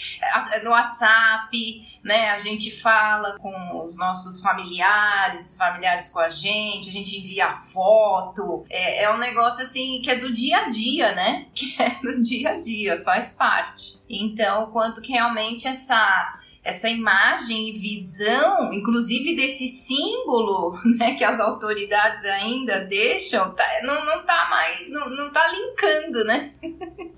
no 0.64 0.70
WhatsApp, 0.70 2.00
né? 2.04 2.30
A 2.30 2.38
gente 2.38 2.70
fala 2.72 3.38
com 3.40 3.84
os 3.84 3.98
nossos 3.98 4.42
familiares, 4.42 5.58
familiares 5.58 6.10
com 6.10 6.20
a 6.20 6.30
gente, 6.30 6.90
a 6.90 6.92
gente 6.92 7.18
envia 7.18 7.54
foto. 7.54 8.66
É, 8.70 9.04
é 9.04 9.14
um 9.14 9.18
negócio 9.18 9.64
assim 9.64 10.02
que 10.02 10.12
é 10.12 10.16
do 10.16 10.32
dia 10.32 10.58
a 10.58 10.70
dia, 10.70 11.14
né? 11.14 11.48
Que 11.64 11.82
é 11.82 11.90
do 12.02 12.22
dia 12.22 12.50
a 12.50 12.60
dia, 12.60 13.02
faz 13.04 13.34
parte. 13.34 14.02
Então, 14.10 14.70
quanto 14.72 15.02
que 15.02 15.14
realmente 15.14 15.68
essa 15.68 16.40
essa 16.64 16.90
imagem 16.90 17.70
e 17.70 17.80
visão, 17.80 18.74
inclusive 18.74 19.36
desse 19.36 19.68
símbolo, 19.68 20.80
né, 20.98 21.16
que 21.16 21.24
as 21.24 21.40
autoridades 21.40 22.24
ainda 22.26 22.86
deixam, 22.86 23.54
tá, 23.54 23.66
não, 23.84 24.06
não 24.06 24.26
tá 24.26 24.48
mais, 24.50 24.90
não, 24.90 25.10
não 25.10 25.32
tá 25.32 25.46
linkando, 25.48 26.24
né? 26.24 26.52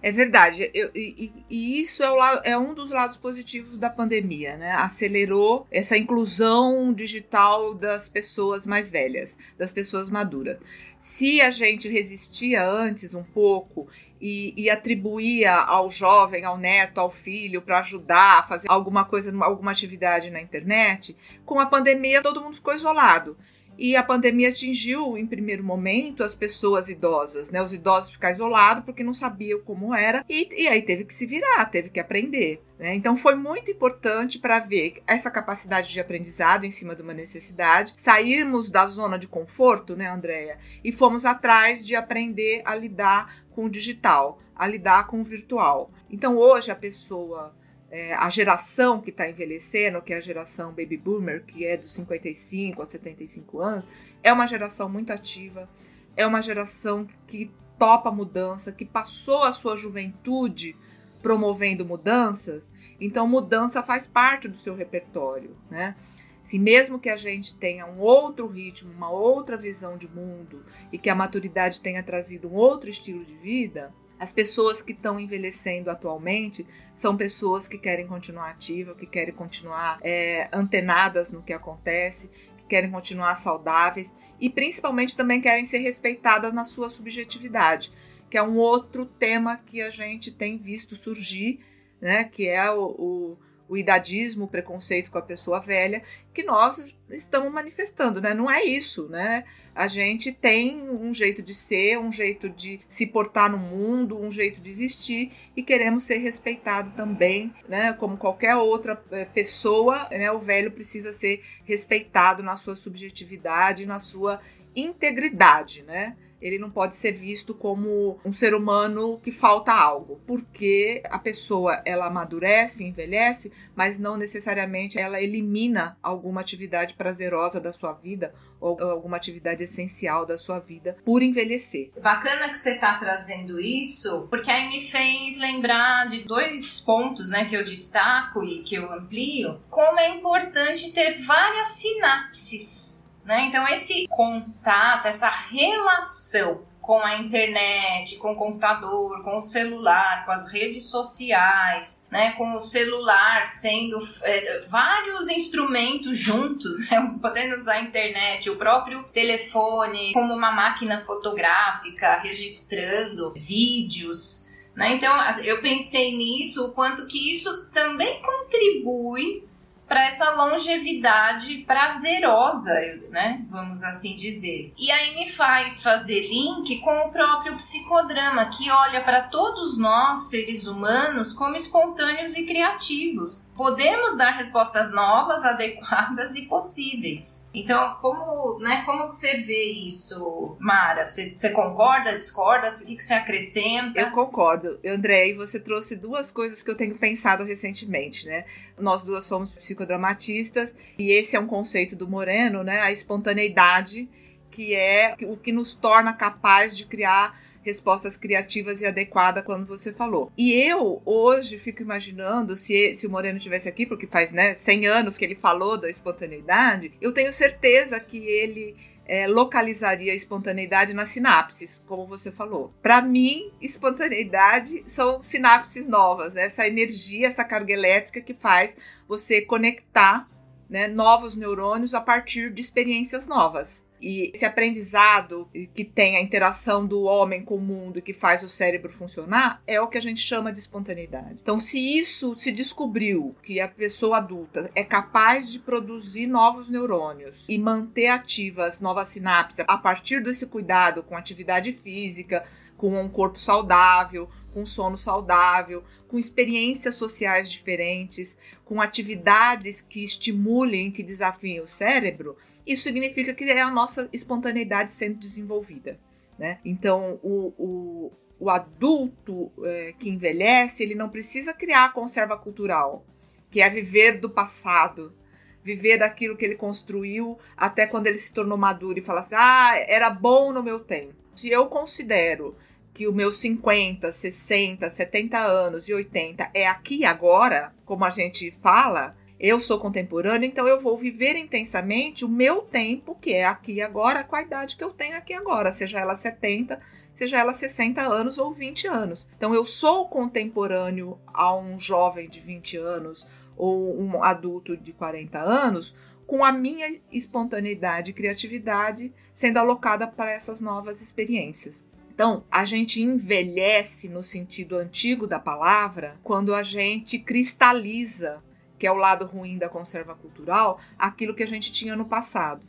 É 0.00 0.12
verdade, 0.12 0.70
eu, 0.72 0.92
e, 0.94 1.32
e, 1.50 1.80
isso 1.80 2.04
é, 2.04 2.10
o, 2.10 2.22
é, 2.44 2.56
um 2.56 2.72
dos 2.72 2.88
lados 2.88 3.16
positivos 3.16 3.78
da 3.78 3.90
pandemia, 3.90 4.56
né? 4.56 4.70
Acelerou 4.70 5.66
essa 5.72 5.98
inclusão 5.98 6.92
digital 6.92 7.74
das 7.74 8.08
pessoas 8.08 8.64
mais 8.64 8.92
velhas, 8.92 9.36
das 9.58 9.72
pessoas 9.72 10.08
maduras. 10.08 10.58
Se 11.00 11.40
a 11.40 11.50
gente 11.50 11.88
resistia 11.88 12.64
antes 12.64 13.12
um 13.12 13.24
pouco 13.24 13.88
e, 14.20 14.54
e, 14.56 14.70
atribuía 14.70 15.54
ao 15.54 15.90
jovem, 15.90 16.44
ao 16.44 16.56
neto, 16.56 16.98
ao 16.98 17.10
filho 17.10 17.62
para 17.62 17.78
ajudar 17.78 18.40
a 18.40 18.42
fazer 18.42 18.68
alguma 18.70 19.04
coisa, 19.04 19.32
alguma 19.44 19.70
atividade 19.70 20.30
na 20.30 20.40
internet, 20.40 21.16
com 21.44 21.60
a 21.60 21.66
pandemia 21.66 22.22
todo 22.22 22.40
mundo 22.40 22.56
ficou 22.56 22.74
isolado. 22.74 23.36
E 23.78 23.94
a 23.94 24.02
pandemia 24.02 24.48
atingiu, 24.48 25.16
em 25.16 25.24
primeiro 25.24 25.62
momento, 25.62 26.24
as 26.24 26.34
pessoas 26.34 26.88
idosas, 26.88 27.48
né? 27.48 27.62
Os 27.62 27.72
idosos 27.72 28.10
ficaram 28.10 28.34
isolados 28.34 28.84
porque 28.84 29.04
não 29.04 29.14
sabiam 29.14 29.60
como 29.60 29.94
era, 29.94 30.24
e, 30.28 30.64
e 30.64 30.66
aí 30.66 30.82
teve 30.82 31.04
que 31.04 31.14
se 31.14 31.26
virar, 31.26 31.64
teve 31.66 31.88
que 31.88 32.00
aprender. 32.00 32.60
Né? 32.76 32.94
Então 32.94 33.16
foi 33.16 33.36
muito 33.36 33.70
importante 33.70 34.38
para 34.38 34.58
ver 34.58 34.94
essa 35.06 35.30
capacidade 35.30 35.92
de 35.92 36.00
aprendizado 36.00 36.64
em 36.64 36.70
cima 36.70 36.96
de 36.96 37.02
uma 37.02 37.14
necessidade, 37.14 37.94
sairmos 37.96 38.70
da 38.70 38.86
zona 38.86 39.16
de 39.16 39.28
conforto, 39.28 39.96
né, 39.96 40.08
Andréia? 40.08 40.58
E 40.82 40.90
fomos 40.90 41.24
atrás 41.24 41.86
de 41.86 41.94
aprender 41.94 42.62
a 42.64 42.74
lidar 42.74 43.44
com 43.50 43.64
o 43.64 43.70
digital, 43.70 44.40
a 44.56 44.66
lidar 44.66 45.06
com 45.06 45.20
o 45.20 45.24
virtual. 45.24 45.90
Então 46.10 46.36
hoje 46.36 46.72
a 46.72 46.76
pessoa 46.76 47.54
é, 47.90 48.14
a 48.14 48.28
geração 48.28 49.00
que 49.00 49.10
está 49.10 49.28
envelhecendo, 49.28 50.02
que 50.02 50.12
é 50.12 50.16
a 50.16 50.20
geração 50.20 50.70
baby 50.70 50.96
boomer, 50.96 51.44
que 51.44 51.64
é 51.64 51.76
dos 51.76 51.92
55 51.94 52.82
a 52.82 52.86
75 52.86 53.60
anos, 53.60 53.84
é 54.22 54.32
uma 54.32 54.46
geração 54.46 54.88
muito 54.88 55.12
ativa, 55.12 55.68
é 56.16 56.26
uma 56.26 56.42
geração 56.42 57.06
que 57.26 57.50
topa 57.78 58.10
mudança, 58.10 58.72
que 58.72 58.84
passou 58.84 59.42
a 59.42 59.52
sua 59.52 59.76
juventude 59.76 60.76
promovendo 61.22 61.84
mudanças, 61.84 62.70
então 63.00 63.26
mudança 63.26 63.82
faz 63.82 64.06
parte 64.06 64.48
do 64.48 64.56
seu 64.56 64.74
repertório, 64.74 65.56
né? 65.70 65.96
Se 66.44 66.58
mesmo 66.58 66.98
que 66.98 67.10
a 67.10 67.16
gente 67.16 67.54
tenha 67.56 67.84
um 67.84 67.98
outro 67.98 68.46
ritmo, 68.46 68.90
uma 68.90 69.10
outra 69.10 69.56
visão 69.56 69.98
de 69.98 70.08
mundo 70.08 70.64
e 70.90 70.96
que 70.96 71.10
a 71.10 71.14
maturidade 71.14 71.80
tenha 71.80 72.02
trazido 72.02 72.48
um 72.48 72.54
outro 72.54 72.88
estilo 72.88 73.22
de 73.22 73.34
vida, 73.34 73.92
as 74.18 74.32
pessoas 74.32 74.82
que 74.82 74.92
estão 74.92 75.18
envelhecendo 75.18 75.90
atualmente 75.90 76.66
são 76.94 77.16
pessoas 77.16 77.68
que 77.68 77.78
querem 77.78 78.06
continuar 78.06 78.50
ativas, 78.50 78.96
que 78.96 79.06
querem 79.06 79.34
continuar 79.34 79.98
é, 80.02 80.48
antenadas 80.52 81.30
no 81.30 81.42
que 81.42 81.52
acontece, 81.52 82.28
que 82.58 82.64
querem 82.64 82.90
continuar 82.90 83.34
saudáveis 83.34 84.16
e 84.40 84.50
principalmente 84.50 85.16
também 85.16 85.40
querem 85.40 85.64
ser 85.64 85.78
respeitadas 85.78 86.52
na 86.52 86.64
sua 86.64 86.88
subjetividade, 86.88 87.92
que 88.28 88.36
é 88.36 88.42
um 88.42 88.56
outro 88.56 89.06
tema 89.06 89.56
que 89.56 89.80
a 89.80 89.90
gente 89.90 90.32
tem 90.32 90.58
visto 90.58 90.96
surgir, 90.96 91.60
né? 92.00 92.24
Que 92.24 92.48
é 92.48 92.70
o, 92.70 92.84
o 92.86 93.38
o 93.68 93.76
idadismo, 93.76 94.46
o 94.46 94.48
preconceito 94.48 95.10
com 95.10 95.18
a 95.18 95.22
pessoa 95.22 95.60
velha, 95.60 96.02
que 96.32 96.42
nós 96.42 96.94
estamos 97.10 97.52
manifestando, 97.52 98.20
né? 98.20 98.32
Não 98.32 98.50
é 98.50 98.64
isso, 98.64 99.08
né? 99.08 99.44
A 99.74 99.86
gente 99.86 100.32
tem 100.32 100.88
um 100.90 101.12
jeito 101.12 101.42
de 101.42 101.54
ser, 101.54 101.98
um 101.98 102.10
jeito 102.10 102.48
de 102.48 102.80
se 102.88 103.06
portar 103.06 103.50
no 103.50 103.58
mundo, 103.58 104.18
um 104.18 104.30
jeito 104.30 104.60
de 104.60 104.70
existir 104.70 105.32
e 105.56 105.62
queremos 105.62 106.04
ser 106.04 106.18
respeitado 106.18 106.90
também, 106.96 107.52
né? 107.68 107.92
Como 107.92 108.16
qualquer 108.16 108.56
outra 108.56 109.02
eh, 109.10 109.24
pessoa, 109.26 110.08
né? 110.10 110.30
O 110.32 110.38
velho 110.38 110.70
precisa 110.70 111.12
ser 111.12 111.42
respeitado 111.64 112.42
na 112.42 112.56
sua 112.56 112.74
subjetividade, 112.74 113.86
na 113.86 114.00
sua 114.00 114.40
integridade, 114.74 115.82
né? 115.82 116.16
Ele 116.40 116.58
não 116.58 116.70
pode 116.70 116.94
ser 116.94 117.12
visto 117.12 117.54
como 117.54 118.18
um 118.24 118.32
ser 118.32 118.54
humano 118.54 119.18
que 119.22 119.32
falta 119.32 119.72
algo, 119.72 120.20
porque 120.26 121.02
a 121.10 121.18
pessoa 121.18 121.82
ela 121.84 122.06
amadurece, 122.06 122.84
envelhece, 122.84 123.52
mas 123.74 123.98
não 123.98 124.16
necessariamente 124.16 124.98
ela 124.98 125.20
elimina 125.20 125.96
alguma 126.02 126.40
atividade 126.40 126.94
prazerosa 126.94 127.60
da 127.60 127.72
sua 127.72 127.92
vida 127.92 128.32
ou 128.60 128.80
alguma 128.80 129.16
atividade 129.16 129.62
essencial 129.62 130.26
da 130.26 130.36
sua 130.36 130.58
vida 130.58 130.96
por 131.04 131.22
envelhecer. 131.22 131.92
Bacana 132.02 132.48
que 132.48 132.58
você 132.58 132.72
está 132.72 132.98
trazendo 132.98 133.60
isso, 133.60 134.26
porque 134.28 134.50
aí 134.50 134.68
me 134.68 134.80
fez 134.80 135.38
lembrar 135.38 136.06
de 136.06 136.24
dois 136.24 136.80
pontos, 136.80 137.30
né, 137.30 137.44
que 137.44 137.56
eu 137.56 137.64
destaco 137.64 138.42
e 138.42 138.62
que 138.62 138.74
eu 138.74 138.90
amplio, 138.90 139.60
como 139.70 139.98
é 140.00 140.08
importante 140.16 140.92
ter 140.92 141.22
várias 141.22 141.68
sinapses 141.68 142.98
né? 143.28 143.44
Então, 143.44 143.68
esse 143.68 144.06
contato, 144.08 145.06
essa 145.06 145.28
relação 145.28 146.66
com 146.80 146.98
a 146.98 147.18
internet, 147.18 148.16
com 148.16 148.32
o 148.32 148.34
computador, 148.34 149.22
com 149.22 149.36
o 149.36 149.42
celular, 149.42 150.24
com 150.24 150.32
as 150.32 150.50
redes 150.50 150.88
sociais, 150.88 152.08
né, 152.10 152.32
com 152.32 152.54
o 152.54 152.58
celular 152.58 153.44
sendo 153.44 153.98
é, 154.22 154.60
vários 154.70 155.28
instrumentos 155.28 156.16
juntos, 156.16 156.78
né, 156.88 157.02
podendo 157.20 157.54
usar 157.54 157.74
a 157.74 157.82
internet, 157.82 158.48
o 158.48 158.56
próprio 158.56 159.02
telefone 159.12 160.14
como 160.14 160.32
uma 160.32 160.50
máquina 160.50 160.98
fotográfica, 161.02 162.20
registrando 162.20 163.34
vídeos. 163.36 164.48
Né? 164.74 164.94
Então, 164.94 165.12
eu 165.44 165.60
pensei 165.60 166.16
nisso, 166.16 166.68
o 166.68 166.72
quanto 166.72 167.06
que 167.06 167.30
isso 167.30 167.66
também 167.66 168.22
contribui 168.22 169.46
para 169.88 170.06
essa 170.06 170.30
longevidade 170.32 171.58
prazerosa, 171.66 172.74
né? 173.10 173.44
Vamos 173.48 173.82
assim 173.82 174.14
dizer. 174.14 174.72
E 174.76 174.90
aí 174.90 175.14
me 175.16 175.30
faz 175.30 175.82
fazer 175.82 176.28
link 176.28 176.78
com 176.80 177.06
o 177.06 177.10
próprio 177.10 177.56
psicodrama, 177.56 178.50
que 178.50 178.70
olha 178.70 179.00
para 179.02 179.22
todos 179.22 179.78
nós, 179.78 180.28
seres 180.28 180.66
humanos, 180.66 181.32
como 181.32 181.56
espontâneos 181.56 182.36
e 182.36 182.44
criativos. 182.44 183.54
Podemos 183.56 184.16
dar 184.18 184.32
respostas 184.32 184.92
novas, 184.92 185.42
adequadas 185.48 186.36
e 186.36 186.42
possíveis. 186.42 187.48
Então, 187.54 187.96
como, 188.00 188.58
né, 188.60 188.82
como 188.84 189.08
que 189.08 189.14
você 189.14 189.38
vê 189.38 189.64
isso, 189.64 190.56
Mara? 190.60 191.06
Você, 191.06 191.34
você 191.36 191.50
concorda, 191.50 192.12
discorda? 192.12 192.68
O 192.68 192.86
que, 192.86 192.96
que 192.96 193.02
você 193.02 193.14
acrescenta? 193.14 193.98
Eu 193.98 194.10
concordo. 194.10 194.78
André, 194.84 195.28
e 195.28 195.34
você 195.34 195.58
trouxe 195.58 195.96
duas 195.96 196.30
coisas 196.30 196.62
que 196.62 196.70
eu 196.70 196.76
tenho 196.76 196.98
pensado 196.98 197.42
recentemente, 197.44 198.26
né? 198.26 198.44
Nós 198.80 199.04
duas 199.04 199.24
somos 199.24 199.50
psicodramatistas, 199.50 200.74
e 200.98 201.10
esse 201.10 201.36
é 201.36 201.40
um 201.40 201.46
conceito 201.46 201.96
do 201.96 202.08
Moreno, 202.08 202.62
né? 202.62 202.80
A 202.80 202.92
espontaneidade, 202.92 204.08
que 204.50 204.74
é 204.74 205.14
o 205.22 205.36
que 205.36 205.52
nos 205.52 205.74
torna 205.74 206.12
capaz 206.12 206.76
de 206.76 206.86
criar 206.86 207.40
respostas 207.62 208.16
criativas 208.16 208.80
e 208.80 208.86
adequadas, 208.86 209.44
como 209.44 209.64
você 209.64 209.92
falou. 209.92 210.32
E 210.36 210.52
eu, 210.52 211.02
hoje, 211.04 211.58
fico 211.58 211.82
imaginando, 211.82 212.56
se, 212.56 212.94
se 212.94 213.06
o 213.06 213.10
Moreno 213.10 213.38
tivesse 213.38 213.68
aqui, 213.68 213.86
porque 213.86 214.06
faz 214.06 214.32
né, 214.32 214.54
100 214.54 214.86
anos 214.86 215.18
que 215.18 215.24
ele 215.24 215.34
falou 215.34 215.78
da 215.78 215.88
espontaneidade, 215.88 216.92
eu 217.00 217.12
tenho 217.12 217.32
certeza 217.32 217.98
que 218.00 218.18
ele 218.18 218.76
é, 219.08 219.26
localizaria 219.26 220.12
a 220.12 220.14
espontaneidade 220.14 220.92
nas 220.92 221.08
sinapses, 221.08 221.82
como 221.86 222.06
você 222.06 222.30
falou. 222.30 222.72
Para 222.82 223.00
mim, 223.00 223.50
espontaneidade 223.60 224.84
são 224.86 225.22
sinapses 225.22 225.88
novas, 225.88 226.34
né? 226.34 226.42
essa 226.42 226.68
energia, 226.68 227.26
essa 227.26 227.42
carga 227.42 227.72
elétrica 227.72 228.20
que 228.20 228.34
faz 228.34 228.76
você 229.08 229.40
conectar 229.40 230.28
né, 230.68 230.86
novos 230.86 231.36
neurônios 231.36 231.94
a 231.94 232.00
partir 232.00 232.52
de 232.52 232.60
experiências 232.60 233.26
novas. 233.26 233.88
E 234.00 234.30
esse 234.32 234.44
aprendizado 234.44 235.48
que 235.74 235.84
tem 235.84 236.16
a 236.16 236.20
interação 236.20 236.86
do 236.86 237.02
homem 237.02 237.44
com 237.44 237.56
o 237.56 237.60
mundo 237.60 238.00
que 238.00 238.12
faz 238.12 238.42
o 238.42 238.48
cérebro 238.48 238.92
funcionar 238.92 239.60
é 239.66 239.80
o 239.80 239.88
que 239.88 239.98
a 239.98 240.00
gente 240.00 240.20
chama 240.20 240.52
de 240.52 240.58
espontaneidade. 240.58 241.38
Então, 241.42 241.58
se 241.58 241.98
isso 241.98 242.38
se 242.38 242.52
descobriu 242.52 243.34
que 243.42 243.60
a 243.60 243.66
pessoa 243.66 244.18
adulta 244.18 244.70
é 244.74 244.84
capaz 244.84 245.50
de 245.50 245.58
produzir 245.58 246.26
novos 246.26 246.70
neurônios 246.70 247.48
e 247.48 247.58
manter 247.58 248.08
ativas 248.08 248.80
novas 248.80 249.08
sinapses 249.08 249.64
a 249.66 249.76
partir 249.76 250.22
desse 250.22 250.46
cuidado 250.46 251.02
com 251.02 251.16
atividade 251.16 251.72
física, 251.72 252.44
com 252.76 253.00
um 253.00 253.08
corpo 253.08 253.40
saudável, 253.40 254.28
com 254.54 254.64
sono 254.64 254.96
saudável, 254.96 255.82
com 256.08 256.18
experiências 256.18 256.94
sociais 256.94 257.50
diferentes, 257.50 258.38
com 258.64 258.80
atividades 258.80 259.82
que 259.82 260.02
estimulem, 260.02 260.90
que 260.90 261.02
desafiem 261.02 261.60
o 261.60 261.68
cérebro, 261.68 262.36
isso 262.66 262.82
significa 262.82 263.34
que 263.34 263.44
é 263.44 263.60
a 263.60 263.70
nossa 263.70 264.08
espontaneidade 264.12 264.90
sendo 264.90 265.18
desenvolvida. 265.18 266.00
Né? 266.38 266.58
Então, 266.64 267.20
o, 267.22 267.52
o, 267.58 268.12
o 268.40 268.50
adulto 268.50 269.52
é, 269.64 269.94
que 269.98 270.08
envelhece, 270.08 270.82
ele 270.82 270.94
não 270.94 271.08
precisa 271.08 271.52
criar 271.52 271.86
a 271.86 271.92
conserva 271.92 272.36
cultural, 272.36 273.04
que 273.50 273.60
é 273.60 273.68
viver 273.68 274.18
do 274.18 274.30
passado, 274.30 275.14
viver 275.62 275.98
daquilo 275.98 276.36
que 276.36 276.44
ele 276.44 276.54
construiu 276.54 277.38
até 277.56 277.86
quando 277.86 278.06
ele 278.06 278.18
se 278.18 278.32
tornou 278.32 278.56
maduro 278.56 278.98
e 278.98 279.02
falar 279.02 279.20
assim: 279.20 279.34
ah, 279.36 279.72
era 279.86 280.08
bom 280.10 280.52
no 280.52 280.62
meu 280.62 280.80
tempo. 280.80 281.14
Se 281.34 281.48
eu 281.48 281.66
considero 281.66 282.56
que 282.92 283.06
o 283.06 283.12
meu 283.12 283.30
50, 283.30 284.10
60, 284.10 284.88
70 284.88 285.38
anos 285.38 285.88
e 285.88 285.94
80 285.94 286.50
é 286.52 286.66
aqui 286.66 287.04
agora, 287.04 287.72
como 287.84 288.04
a 288.04 288.10
gente 288.10 288.56
fala, 288.62 289.16
eu 289.40 289.60
sou 289.60 289.78
contemporâneo, 289.78 290.46
então 290.46 290.66
eu 290.66 290.80
vou 290.80 290.96
viver 290.96 291.36
intensamente 291.36 292.24
o 292.24 292.28
meu 292.28 292.62
tempo, 292.62 293.14
que 293.14 293.32
é 293.32 293.44
aqui 293.44 293.80
agora, 293.80 294.24
com 294.24 294.34
a 294.34 294.42
idade 294.42 294.76
que 294.76 294.82
eu 294.82 294.90
tenho 294.90 295.16
aqui 295.16 295.32
agora, 295.32 295.70
seja 295.70 296.00
ela 296.00 296.16
70, 296.16 296.80
seja 297.14 297.38
ela 297.38 297.52
60 297.52 298.02
anos 298.02 298.36
ou 298.36 298.50
20 298.50 298.88
anos. 298.88 299.28
Então 299.36 299.54
eu 299.54 299.64
sou 299.64 300.08
contemporâneo 300.08 301.18
a 301.32 301.56
um 301.56 301.78
jovem 301.78 302.28
de 302.28 302.40
20 302.40 302.78
anos 302.78 303.28
ou 303.56 303.96
um 304.00 304.22
adulto 304.24 304.76
de 304.76 304.92
40 304.92 305.38
anos, 305.38 305.96
com 306.26 306.44
a 306.44 306.52
minha 306.52 307.00
espontaneidade 307.10 308.10
e 308.10 308.14
criatividade 308.14 309.12
sendo 309.32 309.58
alocada 309.58 310.06
para 310.06 310.30
essas 310.30 310.60
novas 310.60 311.00
experiências. 311.00 311.87
Então, 312.18 312.42
a 312.50 312.64
gente 312.64 313.00
envelhece 313.00 314.08
no 314.08 314.24
sentido 314.24 314.76
antigo 314.76 315.24
da 315.24 315.38
palavra 315.38 316.18
quando 316.24 316.52
a 316.52 316.64
gente 316.64 317.16
cristaliza 317.16 318.42
que 318.76 318.88
é 318.88 318.90
o 318.90 318.96
lado 318.96 319.24
ruim 319.24 319.56
da 319.56 319.68
conserva 319.68 320.16
cultural, 320.16 320.80
aquilo 320.98 321.32
que 321.32 321.44
a 321.44 321.46
gente 321.46 321.70
tinha 321.70 321.94
no 321.94 322.06
passado. 322.06 322.60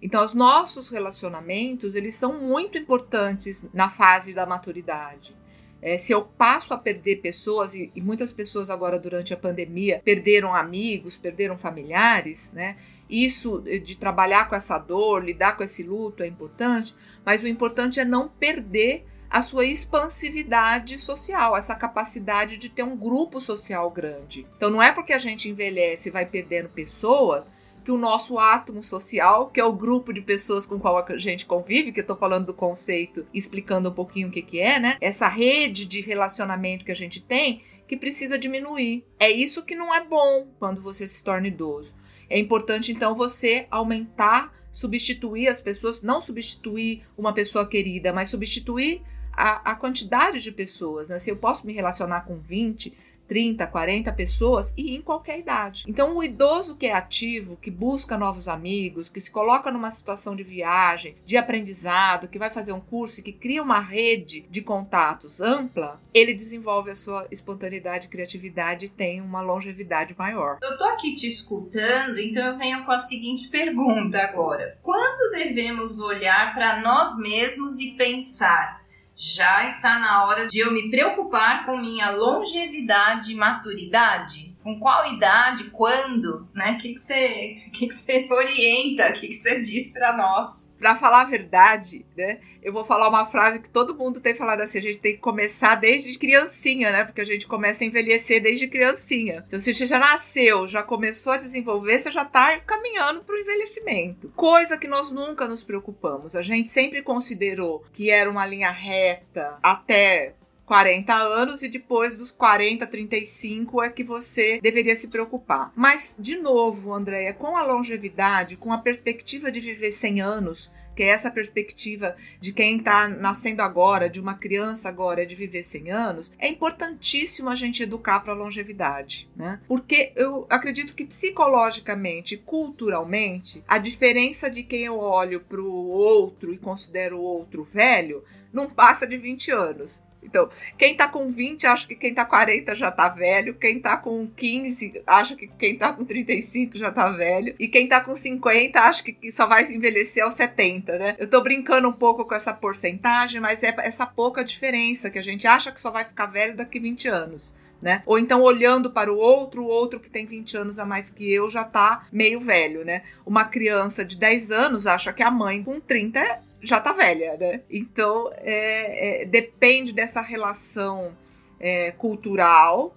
Então, 0.00 0.24
os 0.24 0.32
nossos 0.32 0.88
relacionamentos, 0.88 1.94
eles 1.94 2.14
são 2.14 2.40
muito 2.40 2.78
importantes 2.78 3.68
na 3.74 3.90
fase 3.90 4.32
da 4.32 4.46
maturidade. 4.46 5.36
É, 5.84 5.98
se 5.98 6.12
eu 6.12 6.22
passo 6.22 6.72
a 6.72 6.78
perder 6.78 7.16
pessoas, 7.16 7.74
e, 7.74 7.92
e, 7.94 8.00
muitas 8.00 8.32
pessoas 8.32 8.70
agora 8.70 8.98
durante 8.98 9.34
a 9.34 9.36
pandemia 9.36 10.00
perderam 10.02 10.54
amigos, 10.54 11.18
perderam 11.18 11.58
familiares, 11.58 12.52
né? 12.54 12.78
Isso 13.08 13.60
de 13.60 13.94
trabalhar 13.94 14.48
com 14.48 14.54
essa 14.54 14.78
dor, 14.78 15.22
lidar 15.22 15.58
com 15.58 15.62
esse 15.62 15.82
luto 15.82 16.22
é 16.22 16.26
importante, 16.26 16.96
mas 17.22 17.42
o 17.42 17.46
importante 17.46 18.00
é 18.00 18.04
não 18.04 18.30
perder 18.30 19.04
a 19.28 19.42
sua 19.42 19.66
expansividade 19.66 20.96
social, 20.96 21.54
essa 21.54 21.74
capacidade 21.74 22.56
de 22.56 22.70
ter 22.70 22.82
um 22.82 22.96
grupo 22.96 23.38
social 23.38 23.90
grande. 23.90 24.46
Então 24.56 24.70
não 24.70 24.82
é 24.82 24.90
porque 24.90 25.12
a 25.12 25.18
gente 25.18 25.50
envelhece 25.50 26.08
e 26.08 26.12
vai 26.12 26.24
perdendo 26.24 26.70
pessoas 26.70 27.44
que 27.84 27.92
o 27.92 27.98
nosso 27.98 28.38
átomo 28.38 28.82
social, 28.82 29.50
que 29.50 29.60
é 29.60 29.64
o 29.64 29.72
grupo 29.72 30.12
de 30.12 30.22
pessoas 30.22 30.64
com 30.64 30.80
qual 30.80 30.96
a 30.96 31.18
gente 31.18 31.44
convive, 31.44 31.92
que 31.92 32.00
eu 32.00 32.06
tô 32.06 32.16
falando 32.16 32.46
do 32.46 32.54
conceito, 32.54 33.26
explicando 33.32 33.90
um 33.90 33.92
pouquinho 33.92 34.28
o 34.28 34.30
que 34.30 34.40
que 34.40 34.58
é, 34.58 34.80
né? 34.80 34.96
Essa 35.02 35.28
rede 35.28 35.84
de 35.84 36.00
relacionamento 36.00 36.84
que 36.84 36.92
a 36.92 36.96
gente 36.96 37.20
tem, 37.20 37.60
que 37.86 37.96
precisa 37.96 38.38
diminuir. 38.38 39.04
É 39.20 39.30
isso 39.30 39.64
que 39.64 39.74
não 39.74 39.94
é 39.94 40.02
bom 40.02 40.48
quando 40.58 40.80
você 40.80 41.06
se 41.06 41.22
torna 41.22 41.48
idoso. 41.48 41.94
É 42.30 42.38
importante 42.38 42.90
então 42.90 43.14
você 43.14 43.66
aumentar, 43.70 44.52
substituir 44.72 45.48
as 45.48 45.60
pessoas, 45.60 46.00
não 46.00 46.22
substituir 46.22 47.02
uma 47.18 47.34
pessoa 47.34 47.66
querida, 47.66 48.14
mas 48.14 48.30
substituir 48.30 49.02
a, 49.30 49.72
a 49.72 49.74
quantidade 49.74 50.40
de 50.40 50.50
pessoas, 50.50 51.10
né? 51.10 51.18
Se 51.18 51.30
eu 51.30 51.36
posso 51.36 51.66
me 51.66 51.74
relacionar 51.74 52.22
com 52.22 52.38
20, 52.38 52.96
30, 53.28 53.66
40 53.66 54.12
pessoas 54.12 54.72
e 54.76 54.94
em 54.94 55.02
qualquer 55.02 55.38
idade. 55.38 55.84
Então, 55.86 56.16
o 56.16 56.22
idoso 56.22 56.76
que 56.76 56.86
é 56.86 56.92
ativo, 56.92 57.56
que 57.56 57.70
busca 57.70 58.16
novos 58.16 58.48
amigos, 58.48 59.08
que 59.08 59.20
se 59.20 59.30
coloca 59.30 59.70
numa 59.70 59.90
situação 59.90 60.36
de 60.36 60.42
viagem, 60.42 61.16
de 61.24 61.36
aprendizado, 61.36 62.28
que 62.28 62.38
vai 62.38 62.50
fazer 62.50 62.72
um 62.72 62.80
curso, 62.80 63.22
que 63.22 63.32
cria 63.32 63.62
uma 63.62 63.80
rede 63.80 64.44
de 64.50 64.60
contatos 64.60 65.40
ampla, 65.40 66.00
ele 66.12 66.34
desenvolve 66.34 66.90
a 66.90 66.96
sua 66.96 67.26
espontaneidade 67.30 68.06
e 68.06 68.10
criatividade 68.10 68.86
e 68.86 68.88
tem 68.88 69.20
uma 69.20 69.40
longevidade 69.40 70.14
maior. 70.16 70.58
Eu 70.62 70.78
tô 70.78 70.84
aqui 70.84 71.14
te 71.16 71.26
escutando, 71.26 72.18
então 72.18 72.46
eu 72.46 72.58
venho 72.58 72.84
com 72.84 72.92
a 72.92 72.98
seguinte 72.98 73.48
pergunta 73.48 74.18
agora: 74.18 74.78
quando 74.82 75.32
devemos 75.32 75.98
olhar 76.00 76.54
para 76.54 76.80
nós 76.80 77.18
mesmos 77.18 77.78
e 77.80 77.92
pensar 77.96 78.83
já 79.16 79.64
está 79.64 79.98
na 79.98 80.24
hora 80.24 80.46
de 80.46 80.58
eu 80.58 80.72
me 80.72 80.90
preocupar 80.90 81.64
com 81.64 81.76
minha 81.76 82.10
longevidade 82.10 83.32
e 83.32 83.36
maturidade? 83.36 84.53
Com 84.64 84.80
qual 84.80 85.12
idade, 85.12 85.64
quando, 85.64 86.48
né? 86.54 86.72
O 86.72 86.78
que, 86.78 86.94
que, 86.94 87.00
você, 87.00 87.62
que, 87.72 87.86
que 87.86 87.94
você 87.94 88.26
orienta, 88.30 89.10
o 89.10 89.12
que, 89.12 89.28
que 89.28 89.34
você 89.34 89.60
diz 89.60 89.92
para 89.92 90.16
nós? 90.16 90.74
Para 90.78 90.96
falar 90.96 91.20
a 91.22 91.26
verdade, 91.26 92.04
né? 92.16 92.40
Eu 92.62 92.72
vou 92.72 92.84
falar 92.84 93.10
uma 93.10 93.26
frase 93.26 93.60
que 93.60 93.68
todo 93.68 93.94
mundo 93.94 94.20
tem 94.20 94.34
falado 94.34 94.62
assim: 94.62 94.78
a 94.78 94.82
gente 94.82 94.98
tem 94.98 95.12
que 95.12 95.20
começar 95.20 95.74
desde 95.74 96.18
criancinha, 96.18 96.90
né? 96.90 97.04
Porque 97.04 97.20
a 97.20 97.24
gente 97.24 97.46
começa 97.46 97.84
a 97.84 97.86
envelhecer 97.86 98.42
desde 98.42 98.66
criancinha. 98.66 99.44
Então, 99.46 99.58
se 99.58 99.74
você 99.74 99.86
já 99.86 99.98
nasceu, 99.98 100.66
já 100.66 100.82
começou 100.82 101.34
a 101.34 101.38
desenvolver, 101.38 101.98
você 101.98 102.10
já 102.10 102.22
está 102.22 102.58
caminhando 102.60 103.22
para 103.22 103.34
o 103.34 103.38
envelhecimento. 103.38 104.32
Coisa 104.34 104.78
que 104.78 104.88
nós 104.88 105.12
nunca 105.12 105.46
nos 105.46 105.62
preocupamos. 105.62 106.34
A 106.34 106.42
gente 106.42 106.70
sempre 106.70 107.02
considerou 107.02 107.84
que 107.92 108.10
era 108.10 108.30
uma 108.30 108.46
linha 108.46 108.70
reta 108.70 109.58
até 109.62 110.34
40 110.66 111.14
anos 111.14 111.62
e 111.62 111.68
depois 111.68 112.16
dos 112.16 112.30
40, 112.30 112.86
35 112.86 113.82
é 113.82 113.90
que 113.90 114.04
você 114.04 114.60
deveria 114.60 114.96
se 114.96 115.08
preocupar. 115.08 115.72
Mas, 115.76 116.16
de 116.18 116.36
novo, 116.36 116.92
Andréia, 116.92 117.34
com 117.34 117.56
a 117.56 117.62
longevidade, 117.62 118.56
com 118.56 118.72
a 118.72 118.78
perspectiva 118.78 119.50
de 119.50 119.60
viver 119.60 119.92
100 119.92 120.20
anos, 120.20 120.72
que 120.94 121.02
é 121.02 121.08
essa 121.08 121.30
perspectiva 121.30 122.16
de 122.40 122.52
quem 122.52 122.78
está 122.78 123.08
nascendo 123.08 123.62
agora, 123.62 124.08
de 124.08 124.20
uma 124.20 124.34
criança 124.34 124.88
agora, 124.88 125.26
de 125.26 125.34
viver 125.34 125.62
100 125.62 125.90
anos, 125.90 126.32
é 126.38 126.48
importantíssimo 126.48 127.50
a 127.50 127.54
gente 127.54 127.82
educar 127.82 128.20
para 128.20 128.32
a 128.32 128.36
longevidade, 128.36 129.28
né? 129.36 129.60
Porque 129.66 130.12
eu 130.14 130.46
acredito 130.48 130.94
que 130.94 131.04
psicologicamente, 131.04 132.36
culturalmente, 132.36 133.62
a 133.66 133.78
diferença 133.78 134.48
de 134.48 134.62
quem 134.62 134.84
eu 134.84 134.98
olho 134.98 135.40
para 135.40 135.60
o 135.60 135.88
outro 135.88 136.52
e 136.52 136.58
considero 136.58 137.18
o 137.18 137.22
outro 137.22 137.64
velho 137.64 138.22
não 138.52 138.70
passa 138.70 139.06
de 139.06 139.16
20 139.16 139.50
anos. 139.50 140.02
Então, 140.24 140.48
quem 140.78 140.96
tá 140.96 141.06
com 141.06 141.30
20 141.30 141.66
acha 141.66 141.86
que 141.86 141.94
quem 141.94 142.14
tá 142.14 142.24
40 142.24 142.74
já 142.74 142.90
tá 142.90 143.08
velho, 143.08 143.54
quem 143.54 143.78
tá 143.78 143.96
com 143.96 144.26
15 144.26 145.02
acha 145.06 145.36
que 145.36 145.46
quem 145.46 145.76
tá 145.76 145.92
com 145.92 146.04
35 146.04 146.76
já 146.78 146.90
tá 146.90 147.10
velho, 147.10 147.54
e 147.58 147.68
quem 147.68 147.86
tá 147.86 148.00
com 148.00 148.14
50 148.14 148.80
acha 148.80 149.02
que 149.02 149.32
só 149.32 149.46
vai 149.46 149.64
envelhecer 149.64 150.24
aos 150.24 150.34
70, 150.34 150.98
né? 150.98 151.16
Eu 151.18 151.28
tô 151.28 151.40
brincando 151.40 151.88
um 151.88 151.92
pouco 151.92 152.24
com 152.24 152.34
essa 152.34 152.52
porcentagem, 152.52 153.40
mas 153.40 153.62
é 153.62 153.74
essa 153.78 154.06
pouca 154.06 154.42
diferença 154.42 155.10
que 155.10 155.18
a 155.18 155.22
gente 155.22 155.46
acha 155.46 155.70
que 155.70 155.80
só 155.80 155.90
vai 155.90 156.04
ficar 156.04 156.26
velho 156.26 156.56
daqui 156.56 156.80
20 156.80 157.08
anos. 157.08 157.54
Né? 157.82 158.02
Ou 158.06 158.18
então 158.18 158.40
olhando 158.40 158.90
para 158.90 159.12
o 159.12 159.18
outro, 159.18 159.62
o 159.62 159.66
outro 159.66 160.00
que 160.00 160.08
tem 160.08 160.24
20 160.24 160.56
anos 160.56 160.78
a 160.78 160.86
mais 160.86 161.10
que 161.10 161.30
eu 161.30 161.50
já 161.50 161.64
tá 161.64 162.06
meio 162.10 162.40
velho, 162.40 162.82
né? 162.82 163.02
Uma 163.26 163.44
criança 163.44 164.02
de 164.02 164.16
10 164.16 164.50
anos 164.50 164.86
acha 164.86 165.12
que 165.12 165.22
a 165.22 165.30
mãe 165.30 165.62
com 165.62 165.78
30 165.78 166.18
é 166.18 166.40
já 166.64 166.80
tá 166.80 166.92
velha, 166.92 167.36
né? 167.36 167.62
Então 167.70 168.30
é, 168.38 169.22
é, 169.22 169.24
depende 169.24 169.92
dessa 169.92 170.20
relação 170.20 171.16
é, 171.60 171.92
cultural 171.92 172.96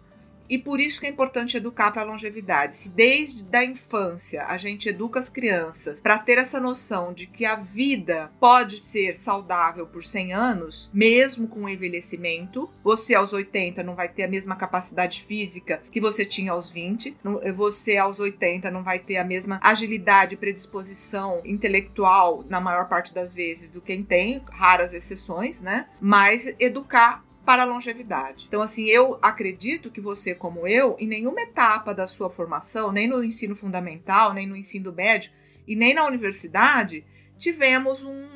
E 0.49 0.57
por 0.57 0.79
isso 0.79 0.99
que 0.99 1.07
é 1.07 1.09
importante 1.09 1.57
educar 1.57 1.91
para 1.91 2.01
a 2.01 2.05
longevidade. 2.05 2.75
Se 2.75 2.89
desde 2.89 3.43
da 3.43 3.63
infância 3.63 4.45
a 4.45 4.57
gente 4.57 4.89
educa 4.89 5.19
as 5.19 5.29
crianças 5.29 6.01
para 6.01 6.17
ter 6.17 6.37
essa 6.37 6.59
noção 6.59 7.13
de 7.13 7.27
que 7.27 7.45
a 7.45 7.55
vida 7.55 8.31
pode 8.39 8.79
ser 8.79 9.15
saudável 9.15 9.85
por 9.85 10.03
100 10.03 10.33
anos, 10.33 10.89
mesmo 10.93 11.47
com 11.47 11.63
o 11.63 11.69
envelhecimento, 11.69 12.69
você 12.83 13.15
aos 13.15 13.33
80 13.33 13.83
não 13.83 13.95
vai 13.95 14.09
ter 14.09 14.23
a 14.23 14.27
mesma 14.27 14.55
capacidade 14.55 15.23
física 15.23 15.81
que 15.91 16.01
você 16.01 16.25
tinha 16.25 16.51
aos 16.51 16.71
20, 16.71 17.17
você 17.55 17.97
aos 17.97 18.19
80 18.19 18.71
não 18.71 18.83
vai 18.83 18.99
ter 18.99 19.17
a 19.17 19.23
mesma 19.23 19.59
agilidade 19.61 20.35
e 20.35 20.37
predisposição 20.37 21.41
intelectual 21.45 22.43
na 22.49 22.59
maior 22.59 22.87
parte 22.87 23.13
das 23.13 23.33
vezes 23.33 23.69
do 23.69 23.81
quem 23.81 24.03
tem, 24.03 24.43
raras 24.49 24.93
exceções, 24.93 25.61
né? 25.61 25.87
Mas 25.99 26.53
educar 26.59 27.26
para 27.47 27.61
a 27.61 27.65
longevidade. 27.65 28.43
Então, 28.49 28.61
assim, 28.61 28.87
eu 28.87 29.17
acredito 29.21 29.89
que 29.89 30.01
você, 30.01 30.35
como 30.35 30.67
eu, 30.67 30.97
em 30.99 31.07
nenhuma 31.07 31.39
etapa 31.39 31.95
da 31.95 32.05
sua 32.05 32.29
formação, 32.29 32.91
nem 32.91 33.07
no 33.07 33.23
ensino 33.23 33.55
fundamental, 33.55 34.33
nem 34.33 34.45
no 34.45 34.53
ensino 34.53 34.91
médio 34.91 35.31
e 35.65 35.73
nem 35.73 35.93
na 35.93 36.05
universidade, 36.05 37.05
tivemos 37.37 38.03
um, 38.03 38.27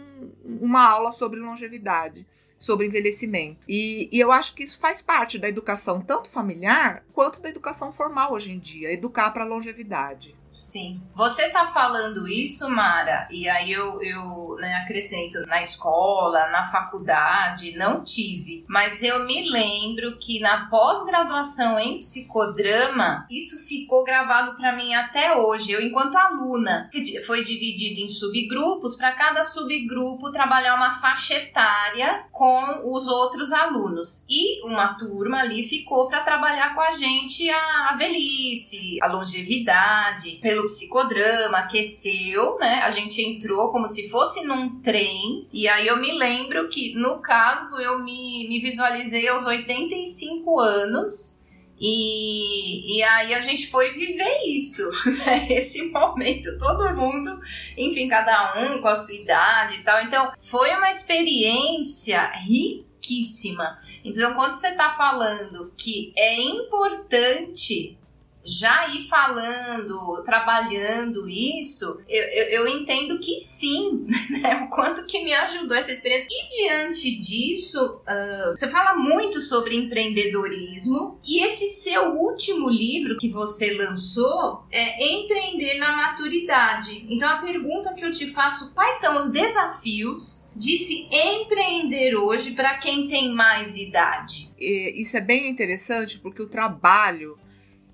uma 0.46 0.88
aula 0.88 1.12
sobre 1.12 1.42
longevidade 1.42 2.26
sobre 2.58 2.86
envelhecimento. 2.86 3.66
E, 3.68 4.08
e, 4.12 4.20
eu 4.20 4.32
acho 4.32 4.54
que 4.54 4.62
isso 4.62 4.80
faz 4.80 5.02
parte 5.02 5.40
da 5.40 5.50
educação, 5.50 6.00
tanto 6.00 6.30
familiar 6.30 7.04
quanto 7.12 7.42
da 7.42 7.50
educação 7.50 7.92
formal 7.92 8.34
hoje 8.34 8.52
em 8.52 8.60
dia 8.60 8.94
educar 8.94 9.32
para 9.32 9.44
longevidade. 9.44 10.36
Sim. 10.52 11.02
Você 11.16 11.50
tá 11.50 11.68
falando 11.68 12.28
isso, 12.28 12.70
Mara, 12.70 13.28
e 13.32 13.48
aí 13.48 13.72
eu, 13.72 14.02
eu 14.02 14.56
né, 14.60 14.76
acrescento, 14.76 15.40
na 15.48 15.62
escola, 15.62 16.50
na 16.50 16.66
faculdade, 16.66 17.78
não 17.78 18.04
tive. 18.04 18.66
Mas 18.68 19.02
eu 19.02 19.26
me 19.26 19.50
lembro 19.50 20.18
que 20.20 20.40
na 20.42 20.70
pós-graduação 20.70 21.80
em 21.80 22.00
psicodrama, 22.00 23.26
isso 23.30 23.66
ficou 23.66 24.04
gravado 24.04 24.58
para 24.58 24.76
mim 24.76 24.94
até 24.94 25.36
hoje. 25.38 25.72
Eu, 25.72 25.82
enquanto 25.82 26.16
aluna, 26.16 26.90
foi 27.26 27.44
dividido 27.44 28.02
em 28.02 28.10
subgrupos, 28.10 28.98
para 28.98 29.14
cada 29.14 29.44
subgrupo 29.46 30.32
trabalhar 30.32 30.76
uma 30.76 30.92
faixa 30.92 31.36
etária 31.36 32.26
com 32.32 32.94
os 32.94 33.08
outros 33.08 33.54
alunos. 33.54 34.26
E 34.30 34.66
uma 34.66 34.96
turma 34.96 35.40
ali 35.40 35.64
ficou 35.64 36.10
para 36.10 36.22
trabalhar 36.22 36.76
com 36.76 36.82
a 36.82 36.92
gente 36.92 37.50
a, 37.50 37.90
a 37.90 37.96
velhice, 37.96 38.98
a 39.02 39.08
longevidade 39.08 40.41
pelo 40.42 40.64
psicodrama, 40.66 41.60
aqueceu, 41.60 42.58
né? 42.60 42.82
A 42.84 42.90
gente 42.90 43.22
entrou 43.22 43.70
como 43.70 43.88
se 43.88 44.10
fosse 44.10 44.44
num 44.44 44.82
trem. 44.82 45.48
E 45.54 45.68
aí 45.68 45.88
eu 45.88 45.98
me 45.98 46.12
lembro 46.12 46.68
que, 46.68 46.96
no 46.96 47.22
caso, 47.22 47.80
eu 47.80 48.00
me, 48.00 48.48
me 48.50 48.60
visualizei 48.60 49.28
aos 49.28 49.46
85 49.46 50.60
anos. 50.60 51.42
E, 51.80 52.98
e 52.98 53.04
aí 53.04 53.34
a 53.34 53.40
gente 53.40 53.68
foi 53.70 53.92
viver 53.92 54.42
isso, 54.46 54.84
né? 55.26 55.48
Esse 55.52 55.84
momento, 55.92 56.58
todo 56.58 56.96
mundo, 56.96 57.40
enfim, 57.78 58.08
cada 58.08 58.62
um 58.62 58.82
com 58.82 58.88
a 58.88 58.96
sua 58.96 59.16
idade 59.16 59.76
e 59.76 59.84
tal. 59.84 60.02
Então, 60.04 60.32
foi 60.40 60.72
uma 60.76 60.90
experiência 60.90 62.32
riquíssima. 62.32 63.80
Então, 64.04 64.34
quando 64.34 64.54
você 64.54 64.70
está 64.70 64.90
falando 64.90 65.72
que 65.78 66.14
é 66.16 66.42
importante 66.42 67.98
já 68.44 68.88
ir 68.88 69.08
falando, 69.08 70.22
trabalhando 70.24 71.30
isso, 71.30 72.02
eu, 72.10 72.24
eu, 72.24 72.46
eu, 72.62 72.68
entendo 72.68 73.20
que 73.20 73.36
sim, 73.36 74.06
né? 74.42 74.64
O 74.64 74.70
quanto 74.70 75.06
que 75.06 75.24
me 75.24 75.34
ajudou 75.34 75.78
essa 75.78 75.92
experiência. 75.92 76.28
E 76.30 76.50
diante 76.50 77.20
disso, 77.20 78.02
uh, 78.02 78.50
você 78.52 78.68
fala 78.68 78.96
muito 78.96 79.40
sobre 79.40 79.76
empreendedorismo 79.76 81.20
e 81.26 81.44
esse 81.44 81.68
seu 81.82 82.14
último 82.14 82.70
livro 82.70 83.18
que 83.18 83.30
você 83.30 83.74
lançou 83.74 84.64
é 84.72 85.12
Empreender 85.12 85.78
na 85.78 85.96
Maturidade. 85.96 87.06
Então 87.10 87.30
a 87.30 87.38
pergunta 87.38 87.94
que 87.94 88.04
eu 88.04 88.12
te 88.12 88.28
faço, 88.28 88.74
quais 88.74 88.96
são 88.96 89.18
os 89.18 89.32
desafios 89.32 90.50
de 90.56 90.78
se 90.78 91.08
empreender 91.12 92.16
hoje 92.16 92.52
para 92.52 92.78
quem 92.78 93.08
tem 93.08 93.34
mais 93.34 93.78
idade? 93.78 94.52
Isso 94.60 95.16
é 95.16 95.22
bem 95.22 95.48
interessante 95.48 96.20
porque 96.20 96.42
o 96.42 96.48
trabalho 96.48 97.38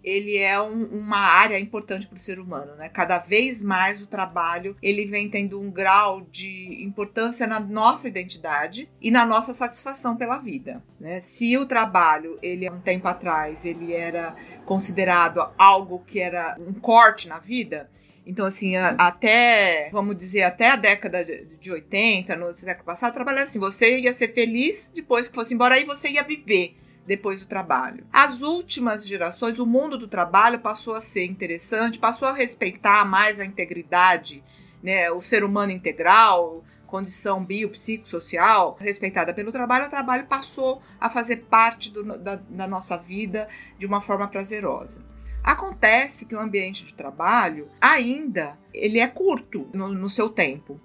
ele 0.03 0.37
é 0.37 0.61
um, 0.61 0.85
uma 0.85 1.19
área 1.19 1.59
importante 1.59 2.07
para 2.07 2.17
o 2.17 2.21
ser 2.21 2.39
humano, 2.39 2.75
né? 2.75 2.89
Cada 2.89 3.17
vez 3.17 3.61
mais 3.61 4.01
o 4.01 4.07
trabalho 4.07 4.75
ele 4.81 5.05
vem 5.05 5.29
tendo 5.29 5.59
um 5.59 5.69
grau 5.69 6.21
de 6.31 6.83
importância 6.83 7.45
na 7.45 7.59
nossa 7.59 8.07
identidade 8.07 8.89
e 9.01 9.11
na 9.11 9.25
nossa 9.25 9.53
satisfação 9.53 10.15
pela 10.15 10.37
vida, 10.37 10.83
né? 10.99 11.21
Se 11.21 11.57
o 11.57 11.65
trabalho 11.65 12.37
ele 12.41 12.69
um 12.69 12.79
tempo 12.79 13.07
atrás 13.07 13.65
ele 13.65 13.93
era 13.93 14.35
considerado 14.65 15.47
algo 15.57 16.03
que 16.05 16.19
era 16.19 16.57
um 16.59 16.73
corte 16.73 17.27
na 17.27 17.39
vida, 17.39 17.89
então, 18.29 18.45
assim, 18.45 18.75
até, 18.75 19.89
vamos 19.89 20.17
dizer, 20.17 20.43
até 20.43 20.71
a 20.71 20.75
década 20.75 21.23
de 21.23 21.71
80, 21.71 22.35
no 22.35 22.53
século 22.57 22.85
passado, 22.85 23.13
trabalhando 23.13 23.43
assim, 23.43 23.57
você 23.57 23.99
ia 23.99 24.11
ser 24.11 24.33
feliz 24.33 24.91
depois 24.93 25.29
que 25.29 25.33
fosse 25.33 25.53
embora, 25.53 25.75
aí 25.75 25.85
você 25.85 26.09
ia 26.09 26.23
viver 26.23 26.75
depois 27.07 27.39
do 27.39 27.47
trabalho. 27.47 28.05
As 28.11 28.41
últimas 28.41 29.07
gerações, 29.07 29.57
o 29.57 29.65
mundo 29.65 29.97
do 29.97 30.07
trabalho 30.07 30.59
passou 30.59 30.93
a 30.93 31.01
ser 31.01 31.25
interessante, 31.25 31.97
passou 31.97 32.27
a 32.27 32.33
respeitar 32.33 33.05
mais 33.05 33.39
a 33.39 33.45
integridade, 33.45 34.43
né, 34.83 35.09
o 35.09 35.21
ser 35.21 35.43
humano 35.43 35.71
integral, 35.71 36.63
condição 36.85 37.43
biopsicossocial 37.43 38.77
respeitada 38.79 39.33
pelo 39.33 39.51
trabalho, 39.51 39.87
o 39.87 39.89
trabalho 39.89 40.27
passou 40.27 40.81
a 40.99 41.09
fazer 41.09 41.37
parte 41.49 41.91
do, 41.91 42.03
da, 42.17 42.35
da 42.35 42.67
nossa 42.67 42.97
vida 42.97 43.47
de 43.77 43.85
uma 43.85 44.01
forma 44.01 44.27
prazerosa. 44.27 45.05
Acontece 45.43 46.25
que 46.25 46.35
o 46.35 46.39
ambiente 46.39 46.83
de 46.83 46.93
trabalho 46.93 47.69
ainda 47.79 48.57
ele 48.73 48.99
é 48.99 49.07
curto 49.07 49.69
no, 49.73 49.87
no 49.87 50.09
seu 50.09 50.29
tempo. 50.29 50.79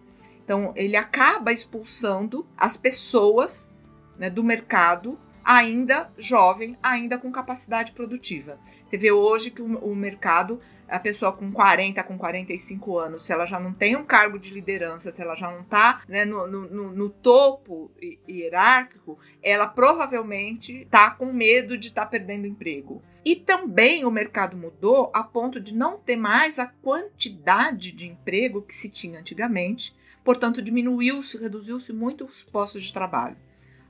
Então 0.45 0.73
ele 0.77 0.97
acaba 0.97 1.53
expulsando 1.53 2.47
as 2.57 2.77
pessoas 2.77 3.73
né, 4.17 4.31
do 4.31 4.45
mercado 4.45 5.19
ainda 5.45 6.11
jovem, 6.19 6.77
ainda 6.83 7.19
com 7.19 7.31
capacidade 7.31 7.93
produtiva. 7.93 8.59
Você 8.87 8.99
vê 8.99 9.11
hoje 9.11 9.51
que 9.51 9.63
o, 9.63 9.79
o, 9.79 9.95
mercado, 9.95 10.61
a 10.89 10.99
pessoa 10.99 11.33
com 11.33 11.51
40, 11.51 12.03
com 12.05 12.19
45 12.19 12.99
anos, 12.99 13.25
se 13.25 13.33
ela 13.33 13.47
já 13.47 13.59
não 13.59 13.73
tem 13.73 13.97
um 13.97 14.05
cargo 14.05 14.39
de 14.39 14.51
liderança, 14.51 15.11
se 15.11 15.23
ela 15.23 15.35
já 15.35 15.51
não 15.51 15.61
está 15.61 16.03
né, 16.09 16.25
no, 16.25 16.47
no, 16.47 16.93
no, 16.93 17.09
topo 17.09 17.91
hierárquico, 18.29 19.19
ela 19.43 19.67
provavelmente 19.67 20.83
está 20.83 21.11
com 21.11 21.33
medo 21.33 21.79
de 21.79 21.89
estar 21.89 22.03
tá 22.03 22.09
perdendo 22.09 22.47
emprego. 22.47 23.03
E 23.25 23.37
também 23.37 24.05
o 24.05 24.11
mercado 24.11 24.57
mudou 24.57 25.11
a 25.15 25.23
ponto 25.23 25.61
de 25.61 25.75
não 25.75 25.97
ter 25.97 26.17
mais 26.17 26.59
a 26.59 26.67
quantidade 26.67 27.93
de 27.93 28.09
emprego 28.09 28.63
que 28.63 28.75
se 28.75 28.91
tinha 28.91 29.21
antigamente, 29.21 29.95
portanto, 30.25 30.61
diminuiu-se, 30.61 31.41
reduziu-se 31.41 31.93
muito 31.93 32.25
os 32.25 32.45
postos 32.45 32.83
de 32.83 32.93
trabalho 32.93 33.37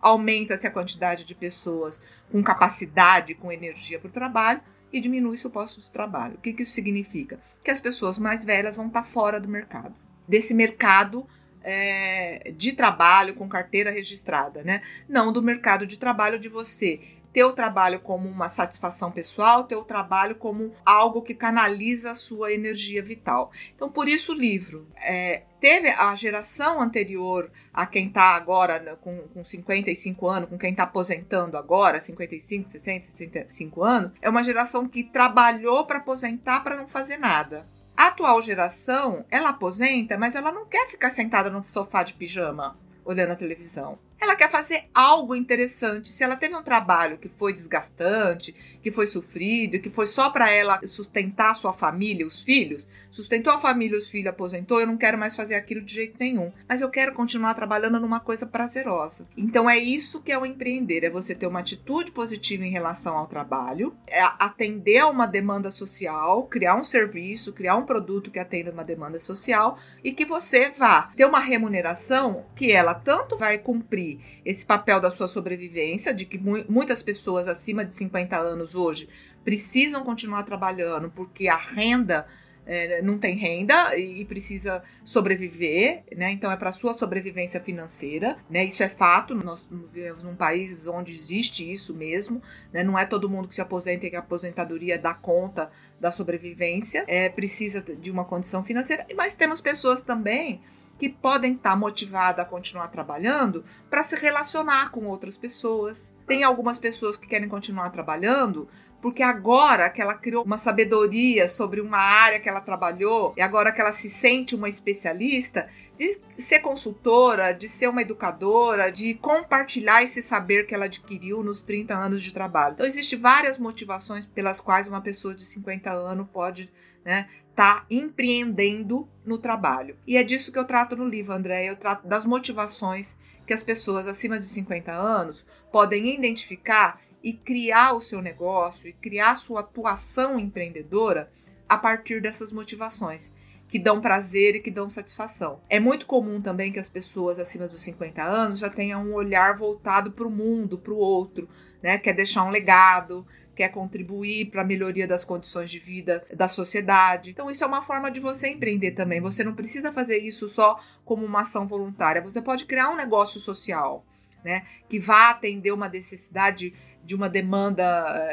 aumenta-se 0.03 0.67
a 0.67 0.71
quantidade 0.71 1.25
de 1.25 1.35
pessoas 1.35 2.01
com 2.31 2.43
capacidade, 2.43 3.35
com 3.35 3.53
energia 3.53 4.01
para 4.01 4.09
o 4.09 4.13
trabalho 4.13 4.61
e 4.93 5.01
diminui-se 5.01 5.47
o 5.47 5.51
posto 5.51 5.81
de 5.81 5.91
trabalho. 5.91 6.35
O 6.35 6.39
que, 6.39 6.53
que 6.53 6.63
isso 6.63 6.73
significa? 6.73 7.39
Que 7.65 7.71
as 7.71 7.81
pessoas 7.81 8.19
mais 8.19 8.45
velhas 8.45 8.77
vão 8.77 8.89
estar 8.89 9.05
fora 9.05 9.41
do 9.41 9.49
mercado. 9.49 9.95
Desse 10.29 10.53
mercado 10.53 11.27
é, 11.63 12.53
de 12.57 12.73
trabalho 12.73 13.35
com 13.35 13.49
carteira 13.49 13.91
registrada, 13.91 14.63
né? 14.63 14.83
Não 15.09 15.33
do 15.33 15.41
mercado 15.41 15.87
de 15.87 15.99
trabalho 15.99 16.39
de 16.39 16.49
você 16.49 17.01
ter 17.33 17.45
o 17.45 17.53
trabalho 17.53 18.01
como 18.01 18.29
uma 18.29 18.49
satisfação 18.49 19.11
pessoal, 19.11 19.65
ter 19.65 19.77
o 19.77 19.85
trabalho 19.85 20.35
como 20.35 20.73
algo 20.85 21.23
que 21.23 21.35
canaliza 21.35 22.11
a 22.11 22.15
sua 22.15 22.53
energia 22.53 23.03
vital. 23.03 23.51
Então, 23.75 23.91
por 23.91 24.09
isso 24.09 24.33
o 24.33 24.37
livro. 24.37 24.87
É, 24.97 25.43
teve 25.59 25.89
a 25.89 26.15
geração 26.15 26.81
anterior 26.81 27.51
a 27.73 27.87
quem 27.87 28.09
está 28.09 28.35
agora 28.35 28.79
né, 28.81 28.97
com, 29.01 29.29
com 29.29 29.43
55 29.43 30.29
anos, 30.29 30.49
com 30.51 30.59
quem 30.59 30.73
está 30.73 30.83
aposentando 30.83 31.57
agora, 31.57 32.01
55, 32.01 32.69
60, 32.69 33.07
65 33.07 33.83
anos, 33.83 34.13
é 34.21 34.29
uma 34.29 34.43
geração 34.43 34.87
que 34.87 35.05
trabalhou 35.05 35.87
para 35.87 35.99
aposentar 35.99 36.61
para 36.61 36.77
não 36.77 36.87
fazer 36.87 37.17
nada. 37.17 37.67
A 37.97 38.09
atual 38.09 38.43
geração, 38.43 39.25
ela 39.31 39.51
aposenta, 39.51 40.19
mas 40.19 40.35
ela 40.35 40.51
não 40.51 40.67
quer 40.67 40.87
ficar 40.89 41.11
sentada 41.11 41.49
no 41.49 41.63
sofá 41.63 42.03
de 42.03 42.15
pijama 42.15 42.77
olhando 43.05 43.33
a 43.33 43.37
televisão 43.37 43.99
ela 44.23 44.37
quer 44.37 44.49
fazer 44.49 44.85
algo 44.95 45.35
interessante. 45.35 46.11
Se 46.11 46.23
ela 46.23 46.37
teve 46.37 46.55
um 46.55 46.63
trabalho 46.63 47.19
que 47.19 47.29
foi 47.29 47.53
desgastante, 47.53 48.55
que 48.81 48.93
foi 48.93 49.07
sofrido, 49.07 49.81
que 49.81 49.91
foi 49.91 50.07
só 50.07 50.31
para 50.31 50.49
ela 50.49 50.81
sustentar 50.87 51.51
a 51.51 51.55
sua 51.55 51.73
família, 51.73 52.25
os 52.25 52.43
filhos, 52.43 52.87
sustentou 53.11 53.53
a 53.53 53.59
família, 53.59 53.99
os 53.99 54.09
filhos, 54.09 54.29
aposentou, 54.29 54.81
eu 54.81 54.87
não 54.87 54.97
quero 54.97 55.19
mais 55.19 55.35
fazer 55.35 55.57
aquilo 55.57 55.81
de 55.81 55.95
jeito 55.95 56.17
nenhum. 56.21 56.53
Mas 56.69 56.81
eu 56.81 56.89
quero 56.89 57.15
continuar 57.15 57.55
trabalhando 57.55 57.99
numa 57.99 58.21
coisa 58.21 58.47
prazerosa. 58.47 59.29
Então 59.37 59.69
é 59.69 59.77
isso 59.77 60.23
que 60.23 60.31
é 60.31 60.39
o 60.39 60.47
empreender, 60.47 61.05
é 61.05 61.11
você 61.11 61.35
ter 61.35 61.49
uma 61.49 61.61
atitude 61.61 62.13
positiva 62.13 62.65
em 62.65 62.71
relação 62.71 63.19
ao 63.19 63.27
trabalho, 63.27 63.93
é 64.07 64.23
atender 64.23 64.99
a 64.99 65.09
uma 65.09 65.27
demanda 65.27 65.69
social, 65.69 66.45
criar 66.45 66.77
um 66.77 66.85
serviço, 66.85 67.53
criar 67.53 67.77
um 67.77 67.85
produto 67.85 68.31
que 68.31 68.39
atenda 68.39 68.71
uma 68.71 68.85
demanda 68.85 69.19
social 69.19 69.79
e 70.05 70.13
que 70.13 70.25
você 70.25 70.71
vá 70.71 71.11
ter 71.17 71.25
uma 71.25 71.41
remuneração 71.41 72.47
que 72.55 72.71
ela 72.71 72.95
tanto 72.95 73.37
vai 73.37 73.59
cumprir 73.59 74.12
esse 74.45 74.65
papel 74.65 75.01
da 75.01 75.11
sua 75.11 75.29
sobrevivência, 75.29 76.15
de 76.15 76.25
que 76.25 76.39
mu 76.39 76.65
muitas 76.69 77.03
pessoas 77.03 77.49
acima 77.49 77.85
de 77.85 77.95
50 77.95 78.37
anos 78.37 78.75
hoje 78.75 79.09
precisam 79.45 80.05
continuar 80.05 80.43
trabalhando 80.45 81.11
porque 81.11 81.49
a 81.49 81.57
renda 81.57 82.27
é, 82.65 83.03
não 83.03 83.19
tem 83.19 83.37
renda 83.37 83.97
e 83.97 84.25
precisa 84.25 84.83
sobreviver, 85.05 86.05
né? 86.17 86.31
Então 86.31 86.51
é 86.51 86.57
para 86.57 86.71
sua 86.73 86.93
sobrevivência 86.93 87.61
financeira, 87.61 88.37
né? 88.49 88.65
Isso 88.65 88.83
é 88.83 88.89
fato. 88.89 89.35
Nós 89.35 89.67
vivemos 89.93 90.23
num 90.23 90.37
país 90.37 90.87
onde 90.87 91.13
existe 91.13 91.69
isso 91.71 91.97
mesmo, 91.97 92.41
né? 92.73 92.85
Não 92.85 92.99
é 92.99 93.05
todo 93.05 93.29
mundo 93.29 93.49
que 93.49 93.55
se 93.55 93.61
aposenta 93.61 94.07
e 94.07 94.11
que 94.11 94.17
a 94.17 94.21
aposentadoria 94.21 94.99
dá 94.99 95.15
conta 95.15 95.71
da 96.01 96.11
sobrevivência. 96.11 97.05
É 97.09 97.29
precisa 97.29 97.83
de 97.83 98.11
uma 98.11 98.25
condição 98.25 98.63
financeira, 98.63 99.07
mas 99.17 99.35
temos 99.35 99.61
pessoas 99.61 100.01
também 100.03 100.61
que 100.99 101.09
podem 101.09 101.55
estar 101.55 101.77
motivadas 101.77 102.45
a 102.45 102.49
continuar 102.49 102.89
trabalhando 102.89 103.65
para 103.91 104.03
se 104.03 104.17
relacionar 104.17 104.91
com 104.91 105.07
outras 105.07 105.37
pessoas. 105.37 106.15
Tem 106.27 106.45
algumas 106.45 106.79
pessoas 106.79 107.17
que 107.17 107.27
querem 107.27 107.49
continuar 107.49 107.91
trabalhando 107.91 108.69
porque 109.03 109.23
agora 109.23 109.91
que 109.91 110.01
ela 110.01 110.15
criou 110.15 110.45
uma 110.45 110.57
sabedoria 110.57 111.49
sobre 111.49 111.81
uma 111.81 111.99
área 111.99 112.39
que 112.39 112.49
ela 112.49 112.61
trabalhou, 112.61 113.35
e 113.37 113.43
agora 113.43 113.73
que 113.73 113.81
ela 113.81 113.91
se 113.91 114.09
sente 114.09 114.55
uma 114.55 114.69
especialista, 114.69 115.69
de 115.99 116.21
ser 116.39 116.61
consultora, 116.61 117.53
de 117.53 117.69
ser 117.69 117.89
uma 117.89 118.01
educadora, 118.01 118.93
de 118.93 119.15
compartilhar 119.15 120.05
esse 120.05 120.23
saber 120.23 120.67
que 120.67 120.75
ela 120.75 120.85
adquiriu 120.85 121.43
nos 121.43 121.63
30 121.63 121.95
anos 121.95 122.23
de 122.23 122.33
trabalho. 122.33 122.75
Então, 122.75 122.87
existem 122.87 123.19
várias 123.19 123.59
motivações 123.59 124.25
pelas 124.25 124.61
quais 124.61 124.87
uma 124.87 125.01
pessoa 125.01 125.35
de 125.35 125.45
50 125.45 125.91
anos 125.91 126.29
pode 126.33 126.73
né, 127.05 127.27
tá 127.55 127.85
empreendendo 127.91 129.09
no 129.25 129.37
trabalho. 129.37 129.97
E 130.07 130.17
é 130.17 130.23
disso 130.23 130.53
que 130.53 130.59
eu 130.59 130.65
trato 130.65 130.97
no 130.97 131.09
livro, 131.09 131.33
André. 131.33 131.65
Eu 131.65 131.77
trato 131.77 132.07
das 132.07 132.25
motivações 132.25 133.17
que 133.47 133.53
as 133.53 133.63
pessoas 133.63 134.07
acima 134.07 134.39
de 134.39 134.45
50 134.45 134.93
anos 134.93 135.45
podem 135.71 136.15
identificar 136.15 137.01
e 137.23 137.33
criar 137.33 137.95
o 137.95 138.01
seu 138.01 138.21
negócio 138.21 138.89
e 138.89 138.93
criar 138.93 139.35
sua 139.35 139.61
atuação 139.61 140.39
empreendedora 140.39 141.31
a 141.69 141.79
partir 141.79 142.21
dessas 142.21 142.53
motivações 142.53 143.33
que 143.73 143.79
dão 143.79 144.03
prazer 144.03 144.57
e 144.57 144.61
que 144.61 144.71
dão 144.71 144.87
satisfação. 144.87 145.59
É 145.67 145.81
muito 145.81 146.05
comum 146.05 146.43
também 146.43 146.71
que 146.71 146.79
as 146.79 146.91
pessoas 146.91 147.39
acima 147.39 147.67
dos 147.67 147.83
50 147.83 148.23
anos 148.23 148.59
já 148.59 148.69
tenham 148.69 149.03
um 149.03 149.15
olhar 149.15 149.57
voltado 149.57 150.13
para 150.13 150.27
o 150.27 150.31
mundo, 150.31 150.77
para 150.77 150.93
o 150.93 150.99
outro, 150.99 151.49
né? 151.83 151.97
Quer 151.97 152.13
deixar 152.13 152.45
um 152.45 152.51
legado, 152.51 153.27
quer 153.55 153.71
contribuir 153.71 154.51
para 154.51 154.61
a 154.61 154.65
melhoria 154.67 155.09
das 155.09 155.25
condições 155.25 155.71
de 155.71 155.79
vida 155.79 156.23
da 156.35 156.47
sociedade. 156.49 157.31
Então, 157.31 157.51
isso 157.51 157.65
é 157.65 157.67
uma 157.67 157.81
forma 157.81 158.11
de 158.11 158.21
você 158.21 158.49
empreender 158.49 158.93
também. 158.93 159.23
Você 159.23 159.43
não 159.43 159.55
precisa 159.55 159.91
fazer 159.91 160.19
isso 160.19 160.51
só 160.51 160.79
como 161.03 161.25
uma 161.25 161.41
ação 161.41 161.67
voluntária. 161.67 162.21
Você 162.21 162.43
pode 162.43 162.67
criar 162.67 162.91
um 162.91 162.97
negócio 162.97 163.41
social. 163.41 164.05
Né, 164.45 164.65
que 164.89 164.99
vá 164.99 165.31
atender 165.31 165.71
uma 165.71 165.89
necessidade 165.89 166.75
de 167.05 167.15
uma 167.15 167.29
demanda 167.29 167.85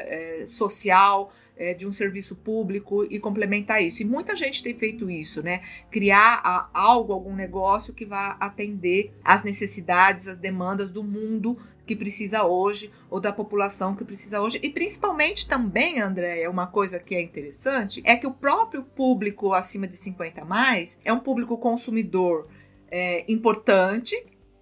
é, 0.08 0.44
social, 0.48 1.32
é, 1.60 1.74
de 1.74 1.86
um 1.86 1.92
serviço 1.92 2.38
público 2.38 3.04
e 3.04 3.20
complementar 3.20 3.84
isso. 3.84 4.02
E 4.02 4.06
muita 4.06 4.36
gente 4.36 4.64
tem 4.64 4.74
feito 4.74 5.10
isso, 5.10 5.44
né? 5.44 5.62
Criar 5.92 6.40
a, 6.44 6.70
algo, 6.74 7.12
algum 7.12 7.36
negócio 7.36 7.94
que 7.94 8.06
vá 8.06 8.38
atender 8.40 9.14
às 9.24 9.44
necessidades, 9.44 10.28
às 10.28 10.38
demandas 10.38 10.90
do 10.90 11.04
mundo 11.04 11.58
que 11.86 11.96
precisa 11.96 12.44
hoje, 12.44 12.92
ou 13.10 13.20
da 13.20 13.34
população 13.34 13.96
que 13.96 14.06
precisa 14.06 14.40
hoje. 14.40 14.60
E 14.62 14.70
principalmente 14.70 15.48
também, 15.48 16.00
André, 16.00 16.48
uma 16.48 16.68
coisa 16.68 17.00
que 17.00 17.16
é 17.16 17.22
interessante, 17.22 18.02
é 18.06 18.16
que 18.16 18.28
o 18.28 18.32
próprio 18.32 18.84
público 18.84 19.54
acima 19.54 19.88
de 19.88 19.96
50 19.96 20.46
mais 20.46 21.02
é 21.04 21.12
um 21.12 21.20
público 21.20 21.58
consumidor 21.58 22.48
é, 22.92 23.26
importante, 23.32 24.16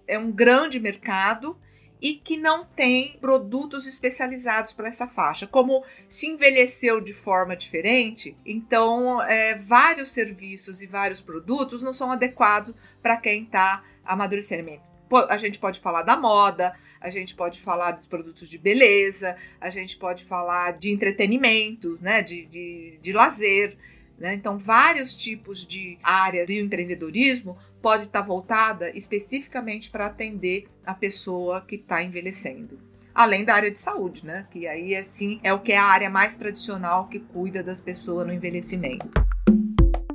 é 0.08 0.18
um 0.18 0.32
grande 0.32 0.80
mercado 0.80 1.56
e 2.00 2.14
que 2.14 2.36
não 2.36 2.64
tem 2.64 3.18
produtos 3.20 3.86
especializados 3.86 4.72
para 4.72 4.88
essa 4.88 5.06
faixa. 5.06 5.46
Como 5.46 5.84
se 6.08 6.28
envelheceu 6.28 7.00
de 7.00 7.12
forma 7.12 7.56
diferente, 7.56 8.36
então 8.46 9.22
é, 9.22 9.56
vários 9.56 10.10
serviços 10.10 10.80
e 10.80 10.86
vários 10.86 11.20
produtos 11.20 11.82
não 11.82 11.92
são 11.92 12.10
adequados 12.10 12.74
para 13.02 13.16
quem 13.16 13.42
está 13.42 13.84
amadurecendo. 14.04 14.80
A 15.28 15.36
gente 15.38 15.58
pode 15.58 15.80
falar 15.80 16.02
da 16.02 16.16
moda, 16.16 16.72
a 17.00 17.10
gente 17.10 17.34
pode 17.34 17.60
falar 17.60 17.92
dos 17.92 18.06
produtos 18.06 18.48
de 18.48 18.58
beleza, 18.58 19.36
a 19.60 19.70
gente 19.70 19.96
pode 19.96 20.24
falar 20.24 20.72
de 20.72 20.90
entretenimento, 20.90 21.98
né, 22.00 22.22
de, 22.22 22.44
de, 22.44 22.98
de 23.00 23.12
lazer. 23.12 23.76
Né? 24.18 24.34
Então, 24.34 24.58
vários 24.58 25.14
tipos 25.14 25.64
de 25.64 25.96
áreas 26.02 26.48
do 26.48 26.52
empreendedorismo 26.52 27.56
pode 27.80 28.04
estar 28.04 28.22
voltada 28.22 28.90
especificamente 28.96 29.90
para 29.90 30.06
atender 30.06 30.68
a 30.84 30.92
pessoa 30.92 31.60
que 31.60 31.76
está 31.76 32.02
envelhecendo. 32.02 32.80
Além 33.14 33.44
da 33.44 33.54
área 33.54 33.70
de 33.70 33.78
saúde, 33.78 34.26
né? 34.26 34.46
Que 34.50 34.66
aí, 34.66 34.94
assim, 34.94 35.40
é 35.42 35.52
o 35.52 35.60
que 35.60 35.72
é 35.72 35.78
a 35.78 35.84
área 35.84 36.10
mais 36.10 36.36
tradicional 36.36 37.08
que 37.08 37.20
cuida 37.20 37.62
das 37.62 37.80
pessoas 37.80 38.26
no 38.26 38.32
envelhecimento. 38.32 39.08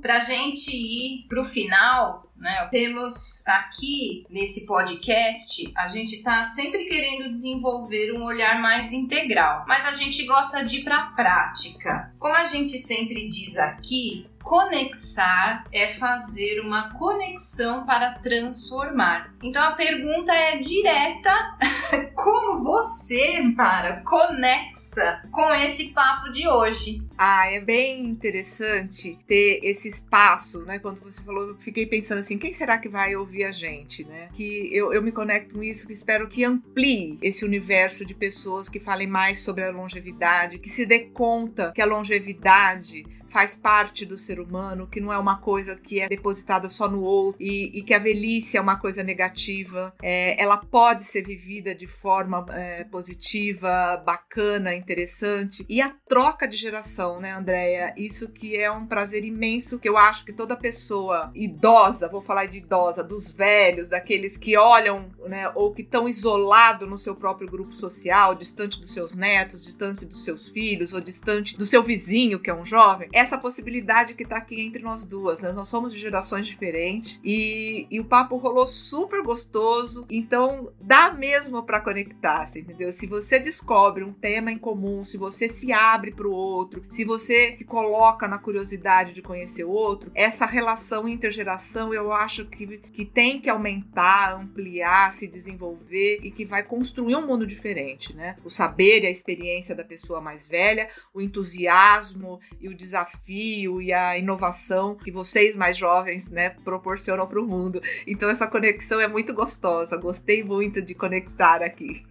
Para 0.02 0.20
gente 0.20 0.70
ir 0.76 1.26
para 1.28 1.42
o 1.42 1.46
final, 1.46 2.30
né? 2.44 2.68
Temos 2.70 3.48
aqui 3.48 4.26
nesse 4.30 4.66
podcast, 4.66 5.72
a 5.76 5.88
gente 5.88 6.18
está 6.18 6.44
sempre 6.44 6.86
querendo 6.86 7.30
desenvolver 7.30 8.12
um 8.14 8.26
olhar 8.26 8.62
mais 8.62 8.92
integral, 8.92 9.64
mas 9.66 9.86
a 9.86 9.94
gente 9.94 10.26
gosta 10.26 10.64
de 10.64 10.78
ir 10.80 10.84
para 10.84 10.98
a 10.98 11.06
prática. 11.12 12.14
Como 12.20 12.36
a 12.36 12.44
gente 12.44 12.78
sempre 12.78 13.30
diz 13.30 13.58
aqui, 13.58 14.28
Conexar 14.44 15.66
é 15.72 15.88
fazer 15.88 16.60
uma 16.60 16.94
conexão 16.94 17.86
para 17.86 18.20
transformar. 18.20 19.34
Então 19.42 19.64
a 19.64 19.72
pergunta 19.72 20.34
é 20.34 20.58
direta: 20.58 21.32
como 22.14 22.62
você, 22.62 23.42
Mara, 23.42 24.04
conexa 24.06 25.24
com 25.32 25.54
esse 25.56 25.94
papo 25.94 26.30
de 26.32 26.48
hoje? 26.48 27.02
Ah, 27.18 27.50
é 27.50 27.60
bem 27.60 28.06
interessante 28.06 29.18
ter 29.26 29.60
esse 29.64 29.88
espaço, 29.88 30.62
né? 30.64 30.80
Quando 30.80 31.00
você 31.00 31.22
falou, 31.22 31.50
eu 31.50 31.58
fiquei 31.58 31.86
pensando 31.86 32.20
assim, 32.20 32.38
quem 32.38 32.52
será 32.52 32.78
que 32.78 32.90
vai 32.90 33.16
ouvir 33.16 33.46
a 33.46 33.52
gente, 33.52 34.04
né? 34.04 34.30
Que 34.34 34.70
eu, 34.76 34.92
eu 34.92 35.02
me 35.02 35.12
conecto 35.12 35.56
com 35.56 35.64
isso, 35.64 35.88
que 35.88 35.94
espero 35.94 36.28
que 36.28 36.44
amplie 36.44 37.18
esse 37.22 37.46
universo 37.46 38.06
de 38.06 38.14
pessoas 38.14 38.68
que 38.68 38.80
falem 38.80 39.08
mais 39.08 39.40
sobre 39.40 39.64
a 39.64 39.72
longevidade, 39.72 40.60
que 40.60 40.70
se 40.70 40.86
dê 40.86 41.00
conta 41.00 41.72
que 41.74 41.82
a 41.82 41.86
longevidade 41.86 43.06
faz 43.34 43.56
parte 43.56 44.06
do 44.06 44.16
ser 44.16 44.40
humano, 44.40 44.88
que 44.88 45.02
não 45.02 45.12
é 45.12 45.18
uma 45.18 45.38
coisa 45.40 45.76
que 45.76 46.00
é 46.00 46.08
depositada 46.08 46.70
só 46.70 46.88
no 46.88 47.02
outro 47.02 47.42
e, 47.42 47.80
e 47.80 47.82
que 47.82 47.94
a 47.94 47.98
velhice 47.98 48.58
é 48.58 48.62
uma 48.62 48.76
coisa 48.76 49.02
negativa. 49.02 49.92
É, 50.04 50.42
ela 50.42 50.58
pode 50.58 51.04
ser 51.04 51.24
vivida 51.24 51.74
de 51.74 51.88
forma 51.88 52.46
é, 52.52 52.84
positiva, 52.84 53.98
bacana, 54.06 54.76
interessante. 54.76 55.66
E 55.68 55.82
a 55.82 55.90
troca 56.08 56.48
de 56.48 56.56
geração, 56.56 57.20
né, 57.20 57.32
Andréia? 57.32 57.96
Isso 57.98 58.30
que 58.30 58.56
é 58.56 58.72
um 58.72 58.86
prazer 58.86 59.26
imenso 59.26 59.80
que 59.80 59.90
eu 59.90 59.98
acho 59.98 60.24
que 60.26 60.32
toda 60.32 60.56
pessoa 60.56 61.32
idosa, 61.34 62.08
vou 62.08 62.22
falar 62.22 62.46
de 62.46 62.60
idosa, 62.60 63.04
dos 63.04 63.32
velhos, 63.34 63.90
daqueles 63.90 64.38
que 64.38 64.56
olham, 64.56 65.12
né, 65.26 65.50
ou 65.56 65.74
que 65.74 65.82
estão 65.82 66.08
isolados 66.08 66.88
no 66.88 67.00
seu 67.00 67.16
próprio 67.16 67.50
grupo 67.50 67.74
social, 67.74 68.36
distante 68.36 68.80
dos 68.80 68.94
seus 68.94 69.16
netos, 69.16 69.64
distante 69.64 70.06
dos 70.06 70.24
seus 70.24 70.50
filhos, 70.50 70.94
ou 70.94 71.02
distante 71.02 71.58
do 71.58 71.66
seu 71.66 71.82
vizinho, 71.82 72.40
que 72.40 72.52
é 72.52 72.54
um 72.54 72.66
jovem, 72.66 73.10
é 73.12 73.23
essa 73.24 73.38
possibilidade 73.38 74.14
que 74.14 74.26
tá 74.26 74.38
aqui 74.38 74.62
entre 74.62 74.84
nós 74.84 75.08
duas, 75.08 75.42
né? 75.42 75.52
Nós 75.54 75.68
somos 75.68 75.94
de 75.94 76.00
gerações 76.00 76.46
diferentes 76.46 77.20
e, 77.24 77.88
e 77.90 78.00
o 78.00 78.06
papo 78.06 78.38
rolou 78.38 78.68
super 78.68 79.24
gostoso, 79.24 80.06
então 80.10 80.72
dá 80.80 81.14
mesmo 81.14 81.64
para 81.64 81.80
conectar, 81.80 82.42
assim, 82.42 82.60
entendeu? 82.60 82.92
Se 82.92 83.08
você 83.08 83.40
descobre 83.40 84.04
um 84.04 84.14
tema 84.14 84.52
em 84.52 84.58
comum, 84.58 85.04
se 85.04 85.18
você 85.18 85.48
se 85.48 85.72
abre 85.72 86.12
para 86.12 86.28
o 86.28 86.32
outro, 86.32 86.84
se 86.90 87.06
você 87.06 87.56
se 87.58 87.66
coloca 87.66 88.28
na 88.28 88.38
curiosidade 88.38 89.14
de 89.14 89.22
conhecer 89.22 89.64
o 89.64 89.72
outro, 89.72 90.12
essa 90.14 90.46
relação 90.46 91.08
intergeração 91.08 91.94
eu 91.94 92.12
acho 92.12 92.46
que, 92.46 92.78
que 92.78 93.06
tem 93.06 93.40
que 93.40 93.50
aumentar, 93.50 94.36
ampliar, 94.36 95.12
se 95.14 95.28
desenvolver 95.28 96.20
e 96.24 96.30
que 96.30 96.46
vai 96.46 96.64
construir 96.64 97.16
um 97.16 97.26
mundo 97.26 97.48
diferente, 97.48 98.14
né? 98.14 98.36
O 98.44 98.50
saber 98.50 99.04
e 99.04 99.08
a 99.08 99.12
experiência 99.12 99.74
da 99.74 99.84
pessoa 99.84 100.20
mais 100.20 100.48
velha, 100.48 100.90
o 101.14 101.22
entusiasmo 101.22 102.40
e 102.60 102.68
o 102.68 102.76
desafio 102.76 103.13
desafio 103.14 103.82
e 103.82 103.94
a 103.94 104.18
inovação 104.18 104.96
que 104.96 105.12
vocês 105.12 105.56
mais 105.56 105.78
jovens, 105.78 106.32
né, 106.32 106.50
proporcionam 106.50 107.28
para 107.28 107.42
o 107.42 107.46
mundo. 107.46 107.82
Então 108.06 108.30
essa 108.30 108.48
conexão 108.48 109.00
é 109.00 109.08
muito 109.08 109.34
gostosa. 109.34 109.98
Gostei 109.98 110.44
muito 110.44 110.82
de 110.82 110.94
conectar 110.94 111.62
aqui. 111.62 112.04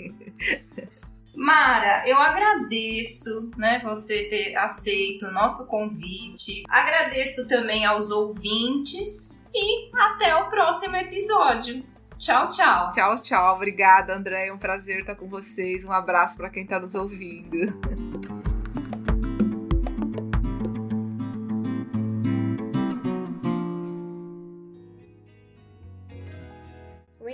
Mara, 1.34 2.06
eu 2.06 2.18
agradeço, 2.18 3.50
né, 3.56 3.80
você 3.82 4.24
ter 4.24 4.54
aceito 4.56 5.26
o 5.26 5.32
nosso 5.32 5.68
convite. 5.68 6.62
Agradeço 6.68 7.48
também 7.48 7.84
aos 7.84 8.10
ouvintes 8.10 9.44
e 9.54 9.90
até 9.94 10.34
o 10.36 10.50
próximo 10.50 10.96
episódio. 10.96 11.84
Tchau, 12.18 12.48
tchau. 12.50 12.90
Tchau, 12.90 13.16
tchau. 13.16 13.56
Obrigada, 13.56 14.14
André. 14.14 14.46
É 14.46 14.52
um 14.52 14.58
prazer 14.58 15.00
estar 15.00 15.16
com 15.16 15.28
vocês. 15.28 15.84
Um 15.84 15.90
abraço 15.90 16.36
para 16.36 16.50
quem 16.50 16.62
está 16.62 16.78
nos 16.78 16.94
ouvindo. 16.94 18.41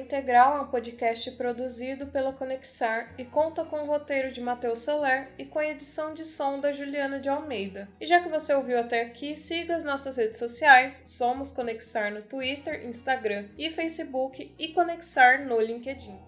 Integral 0.09 0.57
é 0.57 0.61
um 0.62 0.66
podcast 0.68 1.31
produzido 1.33 2.07
pela 2.07 2.33
Conexar 2.33 3.12
e 3.18 3.27
conta 3.27 3.62
com 3.62 3.83
o 3.83 3.87
roteiro 3.87 4.33
de 4.33 4.40
Matheus 4.40 4.79
Soler 4.79 5.29
e 5.37 5.44
com 5.44 5.59
a 5.59 5.68
edição 5.68 6.14
de 6.14 6.25
som 6.25 6.59
da 6.59 6.73
Juliana 6.73 7.21
de 7.21 7.29
Almeida. 7.29 7.87
E 8.01 8.07
já 8.07 8.18
que 8.18 8.31
você 8.31 8.55
ouviu 8.55 8.81
até 8.81 9.03
aqui, 9.03 9.37
siga 9.37 9.77
as 9.77 9.85
nossas 9.85 10.16
redes 10.16 10.38
sociais, 10.38 11.03
somos 11.05 11.53
Conexar 11.53 12.11
no 12.11 12.23
Twitter, 12.23 12.87
Instagram 12.87 13.49
e 13.59 13.68
Facebook 13.68 14.51
e 14.59 14.68
Conexar 14.68 15.44
no 15.44 15.61
LinkedIn. 15.61 16.27